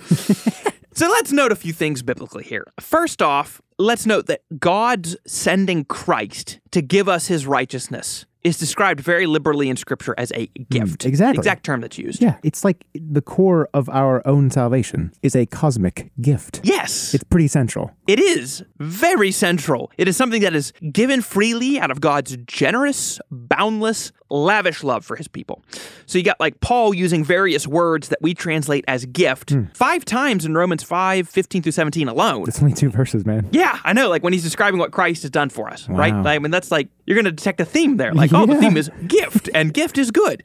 so 0.92 1.08
let's 1.08 1.32
note 1.32 1.52
a 1.52 1.56
few 1.56 1.72
things 1.72 2.02
biblically 2.02 2.44
here. 2.44 2.64
First 2.80 3.22
off, 3.22 3.60
let's 3.78 4.06
note 4.06 4.26
that 4.26 4.42
God's 4.58 5.16
sending 5.26 5.84
Christ 5.84 6.60
to 6.70 6.82
give 6.82 7.08
us 7.08 7.26
His 7.28 7.46
righteousness 7.46 8.26
is 8.46 8.56
described 8.58 9.00
very 9.00 9.26
liberally 9.26 9.68
in 9.68 9.76
Scripture 9.76 10.14
as 10.16 10.32
a 10.34 10.46
gift. 10.70 11.02
Hmm, 11.02 11.08
exactly. 11.08 11.38
Exact 11.40 11.64
term 11.64 11.80
that's 11.80 11.98
used. 11.98 12.22
yeah, 12.22 12.36
it's 12.42 12.64
like 12.64 12.84
the 12.94 13.20
core 13.20 13.68
of 13.74 13.88
our 13.90 14.26
own 14.26 14.50
salvation 14.50 15.12
is 15.22 15.34
a 15.36 15.46
cosmic 15.46 16.10
gift. 16.20 16.60
Yes. 16.62 17.12
It's 17.14 17.24
pretty 17.24 17.48
central. 17.48 17.90
It 18.06 18.20
is 18.20 18.64
very 18.78 19.32
central. 19.32 19.90
It 19.98 20.08
is 20.08 20.16
something 20.16 20.42
that 20.42 20.54
is 20.54 20.72
given 20.92 21.20
freely 21.22 21.78
out 21.80 21.90
of 21.90 22.00
God's 22.00 22.36
generous, 22.46 23.20
boundless, 23.30 24.12
lavish 24.30 24.82
love 24.82 25.04
for 25.04 25.16
his 25.16 25.28
people. 25.28 25.62
So 26.06 26.18
you 26.18 26.24
got 26.24 26.38
like 26.40 26.60
Paul 26.60 26.94
using 26.94 27.24
various 27.24 27.66
words 27.66 28.08
that 28.08 28.18
we 28.22 28.34
translate 28.34 28.84
as 28.88 29.04
gift 29.06 29.50
Hmm. 29.50 29.64
five 29.74 30.04
times 30.04 30.44
in 30.44 30.54
Romans 30.54 30.82
5, 30.82 31.28
15 31.28 31.62
through 31.62 31.72
17 31.72 32.08
alone. 32.08 32.44
It's 32.48 32.60
only 32.60 32.74
two 32.74 32.90
verses, 32.90 33.24
man. 33.24 33.48
Yeah, 33.52 33.78
I 33.84 33.92
know. 33.92 34.08
Like 34.08 34.22
when 34.22 34.32
he's 34.32 34.42
describing 34.42 34.78
what 34.78 34.90
Christ 34.92 35.22
has 35.22 35.30
done 35.30 35.48
for 35.48 35.68
us, 35.68 35.88
right? 35.88 36.12
Wow. 36.12 36.22
Like, 36.22 36.36
I 36.36 36.38
mean, 36.40 36.50
that's 36.50 36.70
like 36.70 36.88
you're 37.06 37.14
going 37.14 37.24
to 37.26 37.32
detect 37.32 37.60
a 37.60 37.64
theme 37.64 37.96
there. 37.98 38.12
Like, 38.16 38.30
oh, 38.42 38.46
the 38.46 38.56
theme 38.56 38.76
is 38.76 38.90
gift, 39.06 39.48
and 39.54 39.72
gift 39.74 39.98
is 39.98 40.10
good. 40.10 40.42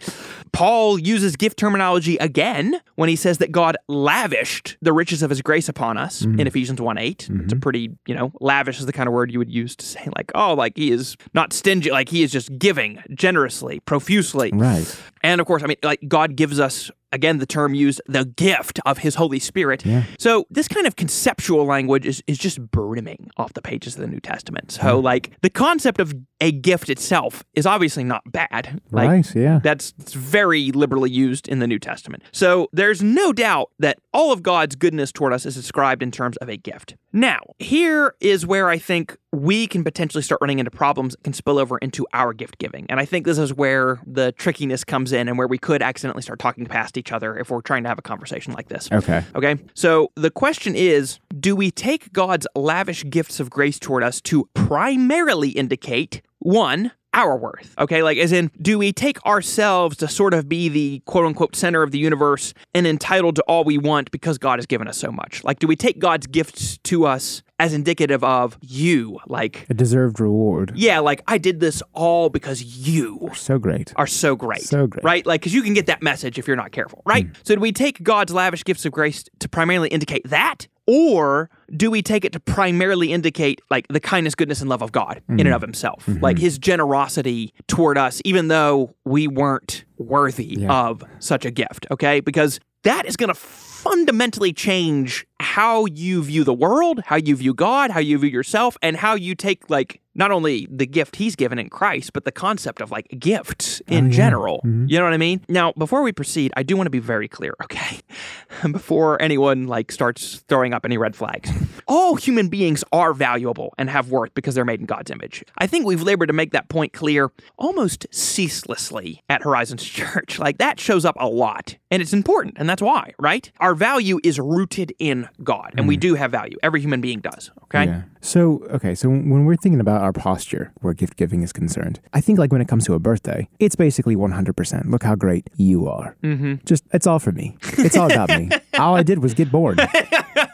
Paul 0.53 0.99
uses 0.99 1.35
gift 1.38 1.57
terminology 1.57 2.17
again 2.17 2.79
when 2.95 3.07
he 3.07 3.15
says 3.15 3.38
that 3.38 3.51
God 3.53 3.77
lavished 3.88 4.77
the 4.81 4.91
riches 4.91 5.23
of 5.23 5.29
His 5.29 5.41
grace 5.41 5.69
upon 5.69 5.97
us 5.97 6.21
Mm-hmm. 6.21 6.39
in 6.41 6.47
Ephesians 6.47 6.81
1 6.81 6.97
8. 6.97 7.29
It's 7.43 7.53
a 7.53 7.55
pretty, 7.55 7.89
you 8.05 8.13
know, 8.13 8.31
lavish 8.41 8.79
is 8.79 8.85
the 8.85 8.91
kind 8.93 9.07
of 9.07 9.13
word 9.13 9.31
you 9.31 9.39
would 9.39 9.49
use 9.49 9.75
to 9.77 9.85
say, 9.85 10.07
like, 10.15 10.31
oh, 10.35 10.53
like 10.53 10.73
He 10.75 10.91
is 10.91 11.15
not 11.33 11.53
stingy, 11.53 11.89
like 11.89 12.09
He 12.09 12.21
is 12.21 12.31
just 12.31 12.57
giving 12.59 13.01
generously, 13.13 13.79
profusely. 13.81 14.51
Right. 14.53 14.93
And 15.23 15.39
of 15.39 15.47
course, 15.47 15.63
I 15.63 15.67
mean, 15.67 15.77
like 15.83 16.01
God 16.07 16.35
gives 16.35 16.59
us 16.59 16.91
again 17.13 17.39
the 17.39 17.45
term 17.45 17.73
used 17.73 18.01
the 18.07 18.23
gift 18.25 18.79
of 18.85 18.99
his 18.99 19.15
Holy 19.15 19.38
Spirit. 19.39 19.85
Yeah. 19.85 20.03
So 20.17 20.45
this 20.49 20.67
kind 20.69 20.88
of 20.88 20.95
conceptual 20.95 21.65
language 21.65 22.05
is, 22.05 22.23
is 22.25 22.38
just 22.38 22.59
brimming 22.71 23.29
off 23.38 23.53
the 23.53 23.61
pages 23.61 23.95
of 23.95 24.01
the 24.01 24.07
New 24.07 24.19
Testament. 24.21 24.71
So 24.71 24.99
like 24.99 25.31
the 25.41 25.49
concept 25.49 25.99
of 25.99 26.13
a 26.41 26.51
gift 26.51 26.89
itself 26.89 27.43
is 27.53 27.65
obviously 27.65 28.03
not 28.03 28.23
bad. 28.29 28.81
Like, 28.91 29.07
right. 29.07 29.36
Yeah. 29.36 29.60
that's 29.63 29.93
it's 30.00 30.13
very 30.13 30.71
liberally 30.71 31.12
used 31.12 31.48
in 31.48 31.60
the 31.60 31.67
New 31.67 31.79
Testament. 31.79 32.24
So 32.31 32.67
there's 32.74 33.01
no 33.01 33.31
doubt 33.31 33.69
that 33.79 34.00
all 34.13 34.33
of 34.33 34.41
God's 34.41 34.75
goodness 34.75 35.12
toward 35.12 35.31
us 35.31 35.45
is 35.45 35.55
described 35.55 36.01
in 36.01 36.12
terms 36.12 36.38
of 36.38 36.50
a 36.50 36.57
gift. 36.57 36.95
Now, 37.13 37.41
here 37.60 38.15
is 38.19 38.45
where 38.45 38.69
I 38.69 38.77
think 38.77 39.17
we 39.31 39.67
can 39.67 39.83
potentially 39.83 40.24
start 40.24 40.41
running 40.41 40.60
into 40.60 40.71
problems 40.71 41.13
that 41.13 41.24
can 41.24 41.33
spill 41.33 41.60
over 41.60 41.77
into 41.77 42.05
our 42.13 42.33
gift 42.33 42.57
giving. 42.57 42.86
And 42.89 43.00
I 43.00 43.05
think 43.05 43.25
this 43.25 43.38
is 43.38 43.53
where 43.53 44.01
the 44.05 44.31
trickiness 44.33 44.83
comes 44.83 45.12
in 45.12 45.27
and 45.27 45.38
where 45.38 45.48
we 45.48 45.57
could 45.57 45.81
accidentally 45.81 46.21
start 46.21 46.39
talking 46.39 46.65
past 46.65 46.98
each 46.98 47.12
other 47.12 47.38
if 47.38 47.50
we're 47.50 47.62
trying 47.62 47.83
to 47.83 47.89
have 47.89 48.00
a 48.00 48.01
conversation 48.01 48.53
like 48.53 48.67
this. 48.67 48.89
Okay. 48.91 49.24
Okay. 49.36 49.57
So 49.74 50.12
the 50.15 50.31
question 50.31 50.75
is 50.75 51.19
do 51.39 51.55
we 51.55 51.69
take 51.69 52.12
God's 52.13 52.48
lavish 52.55 53.10
gifts 53.10 53.39
of 53.39 53.50
grace 53.50 53.77
toward 53.79 54.03
us 54.03 54.19
to 54.21 54.50
primarily 54.53 55.50
indicate 55.50 56.21
one, 56.41 56.91
our 57.13 57.38
worth? 57.38 57.75
Okay. 57.77 58.03
Like, 58.03 58.17
as 58.17 58.31
in, 58.31 58.51
do 58.62 58.77
we 58.77 58.91
take 58.93 59.24
ourselves 59.25 59.98
to 59.98 60.07
sort 60.07 60.33
of 60.33 60.48
be 60.48 60.69
the 60.69 61.01
quote 61.05 61.25
unquote 61.25 61.55
center 61.55 61.83
of 61.83 61.91
the 61.91 62.00
universe 62.00 62.53
and 62.74 62.88
entitled 62.88 63.36
to 63.36 63.43
all 63.43 63.63
we 63.63 63.77
want 63.77 64.12
because 64.12 64.38
God 64.38 64.60
has 64.60 64.65
given 64.65 64.88
us 64.88 64.98
so 64.98 65.12
much? 65.12 65.43
Like, 65.43 65.60
do 65.60 65.67
we 65.67 65.75
take 65.75 66.00
God's 66.00 66.27
gifts 66.27 66.77
to 66.86 67.05
us 67.05 67.43
as 67.62 67.74
indicative 67.74 68.24
of 68.24 68.58
you? 68.62 69.20
Like, 69.27 69.65
A 69.70 69.74
deserved 69.74 70.20
reward. 70.20 70.74
yeah, 70.75 71.00
like 71.00 71.22
I 71.27 71.38
did 71.38 71.60
this 71.60 71.82
all 71.94 72.30
because 72.30 72.62
you 72.63 73.20
are 73.30 73.36
So 73.36 73.60
great. 73.60 73.94
are 73.96 74.08
so 74.08 74.36
great. 74.36 74.63
So 74.63 74.88
great. 74.88 75.01
Hmm. 75.01 75.08
Right? 75.08 75.25
Like, 75.25 75.41
because 75.41 75.53
you 75.53 75.62
can 75.62 75.74
get 75.74 75.86
that 75.86 76.01
message 76.01 76.38
if 76.39 76.48
you're 76.48 76.58
not 76.58 76.72
careful, 76.72 77.01
right? 77.06 77.27
So, 77.44 77.56
do 77.56 77.62
we 77.62 77.72
take 77.72 78.01
God's 78.03 78.34
lavish 78.34 78.63
gifts 78.63 78.86
of 78.86 78.91
grace 78.91 79.24
to 79.39 79.48
primarily 79.48 79.89
indicate 79.89 80.27
that? 80.30 80.68
Or 80.88 81.50
do 81.77 81.91
we 81.91 82.01
take 82.01 82.25
it 82.25 82.34
to 82.34 82.39
primarily 82.39 83.13
indicate 83.13 83.62
like 83.70 83.88
the 83.89 84.00
kindness, 84.00 84.34
goodness, 84.36 84.60
and 84.62 84.70
love 84.70 84.82
of 84.82 84.91
God 84.91 85.22
in 85.30 85.36
Hmm. 85.36 85.39
and 85.41 85.53
of 85.53 85.62
Himself? 85.62 86.06
Mm-hmm. 86.08 86.22
Like 86.24 86.39
His 86.39 86.58
generosity 86.58 87.53
toward 87.68 87.98
us, 87.98 88.22
even 88.25 88.48
though 88.48 88.96
we 89.06 89.27
weren't 89.27 89.86
worthy 89.98 90.56
Yeah. 90.60 90.74
of 90.88 91.03
such 91.20 91.46
a 91.46 91.51
gift, 91.51 91.86
okay? 91.91 92.20
Because 92.20 92.60
that 92.83 93.05
is 93.05 93.15
going 93.15 93.29
to 93.29 93.35
fundamentally 93.35 94.53
change 94.53 95.25
how 95.39 95.85
you 95.85 96.23
view 96.23 96.43
the 96.43 96.53
world, 96.53 97.01
how 97.05 97.15
you 97.15 97.35
view 97.35 97.53
God, 97.53 97.91
how 97.91 98.00
you 98.00 98.17
view 98.17 98.29
yourself, 98.29 98.77
and 98.81 98.97
how 98.97 99.15
you 99.15 99.35
take 99.35 99.69
like 99.69 100.00
not 100.13 100.32
only 100.32 100.68
the 100.70 100.86
gift 100.86 101.15
he's 101.15 101.36
given 101.36 101.58
in 101.58 101.70
Christ, 101.70 102.13
but 102.13 102.25
the 102.25 102.32
concept 102.32 102.82
of 102.82 102.91
like 102.91 103.08
gifts 103.20 103.82
in 103.88 104.08
yeah. 104.08 104.12
general. 104.12 104.62
Mhm. 104.65 104.89
You 104.89 104.98
know 104.98 105.06
what 105.06 105.13
I 105.13 105.18
mean? 105.18 105.41
Now, 105.48 105.74
before 105.77 106.01
we 106.01 106.12
proceed, 106.12 106.51
I 106.58 106.63
do 106.63 106.75
want 106.75 106.88
to 106.88 106.91
be 106.91 107.00
very 107.00 107.27
clear, 107.27 107.53
okay? 107.63 108.00
before 108.72 109.22
anyone 109.22 109.68
like 109.68 109.91
starts 109.91 110.44
throwing 110.48 110.74
up 110.74 110.86
any 110.86 110.98
red 110.98 111.15
flags. 111.15 111.50
All 111.88 112.15
human 112.15 112.50
beings 112.50 112.84
are 112.91 113.13
valuable 113.13 113.74
and 113.77 113.89
have 113.89 114.10
worth 114.10 114.34
because 114.34 114.56
they're 114.56 114.65
made 114.65 114.80
in 114.80 114.86
God's 114.86 115.12
image. 115.12 115.44
I 115.58 115.68
think 115.68 115.86
we've 115.86 116.01
labored 116.01 116.27
to 116.27 116.34
make 116.34 116.51
that 116.51 116.70
point 116.70 116.94
clear 116.94 117.32
almost 117.58 118.06
ceaselessly 118.12 119.24
at 119.30 119.44
Horizons 119.44 119.84
Church. 120.01 120.39
Like 120.39 120.58
that 120.58 120.80
shows 120.80 121.06
up 121.06 121.15
a 121.20 121.27
lot, 121.27 121.77
and 121.89 122.01
it's 122.01 122.13
important, 122.13 122.56
and 122.58 122.70
that's 122.70 122.82
why, 122.82 123.13
right? 123.20 123.51
Our 123.60 123.75
value 123.75 124.20
is 124.24 124.39
rooted 124.39 124.94
in 125.00 125.30
God, 125.44 125.74
and 125.77 125.88
we 125.88 125.98
do 125.98 126.15
have 126.15 126.32
value. 126.32 126.58
Every 126.63 126.82
human 126.82 127.01
being 127.01 127.20
does, 127.20 127.51
okay? 127.63 127.86
Yeah. 127.86 128.01
So, 128.22 128.63
okay, 128.70 128.94
so 128.94 129.10
when 129.10 129.46
we're 129.46 129.56
thinking 129.56 129.80
about 129.80 130.01
our 130.01 130.11
posture 130.13 130.72
where 130.82 130.94
gift 130.94 131.15
giving 131.18 131.41
is 131.41 131.51
concerned, 131.53 132.00
I 132.13 132.22
think 132.22 132.39
like 132.39 132.51
when 132.51 132.62
it 132.62 132.68
comes 132.68 132.86
to 132.86 132.94
a 132.94 133.00
birthday, 133.00 133.48
it's 133.60 133.75
basically 133.75 134.15
100%. 134.15 134.89
Look 134.89 135.03
how 135.03 135.15
great 135.15 135.50
you 135.58 135.88
are. 135.88 136.15
Mm-hmm. 136.24 136.56
Just, 136.65 136.84
it's 136.94 137.08
all 137.08 137.20
for 137.20 137.32
me. 137.32 137.58
It's 137.77 137.98
all 137.98 138.12
about 138.12 138.30
me. 138.30 138.50
All 138.80 138.96
I 138.96 139.03
did 139.03 139.20
was 139.20 139.34
get 139.34 139.51
bored. 139.51 139.80
and 139.80 139.89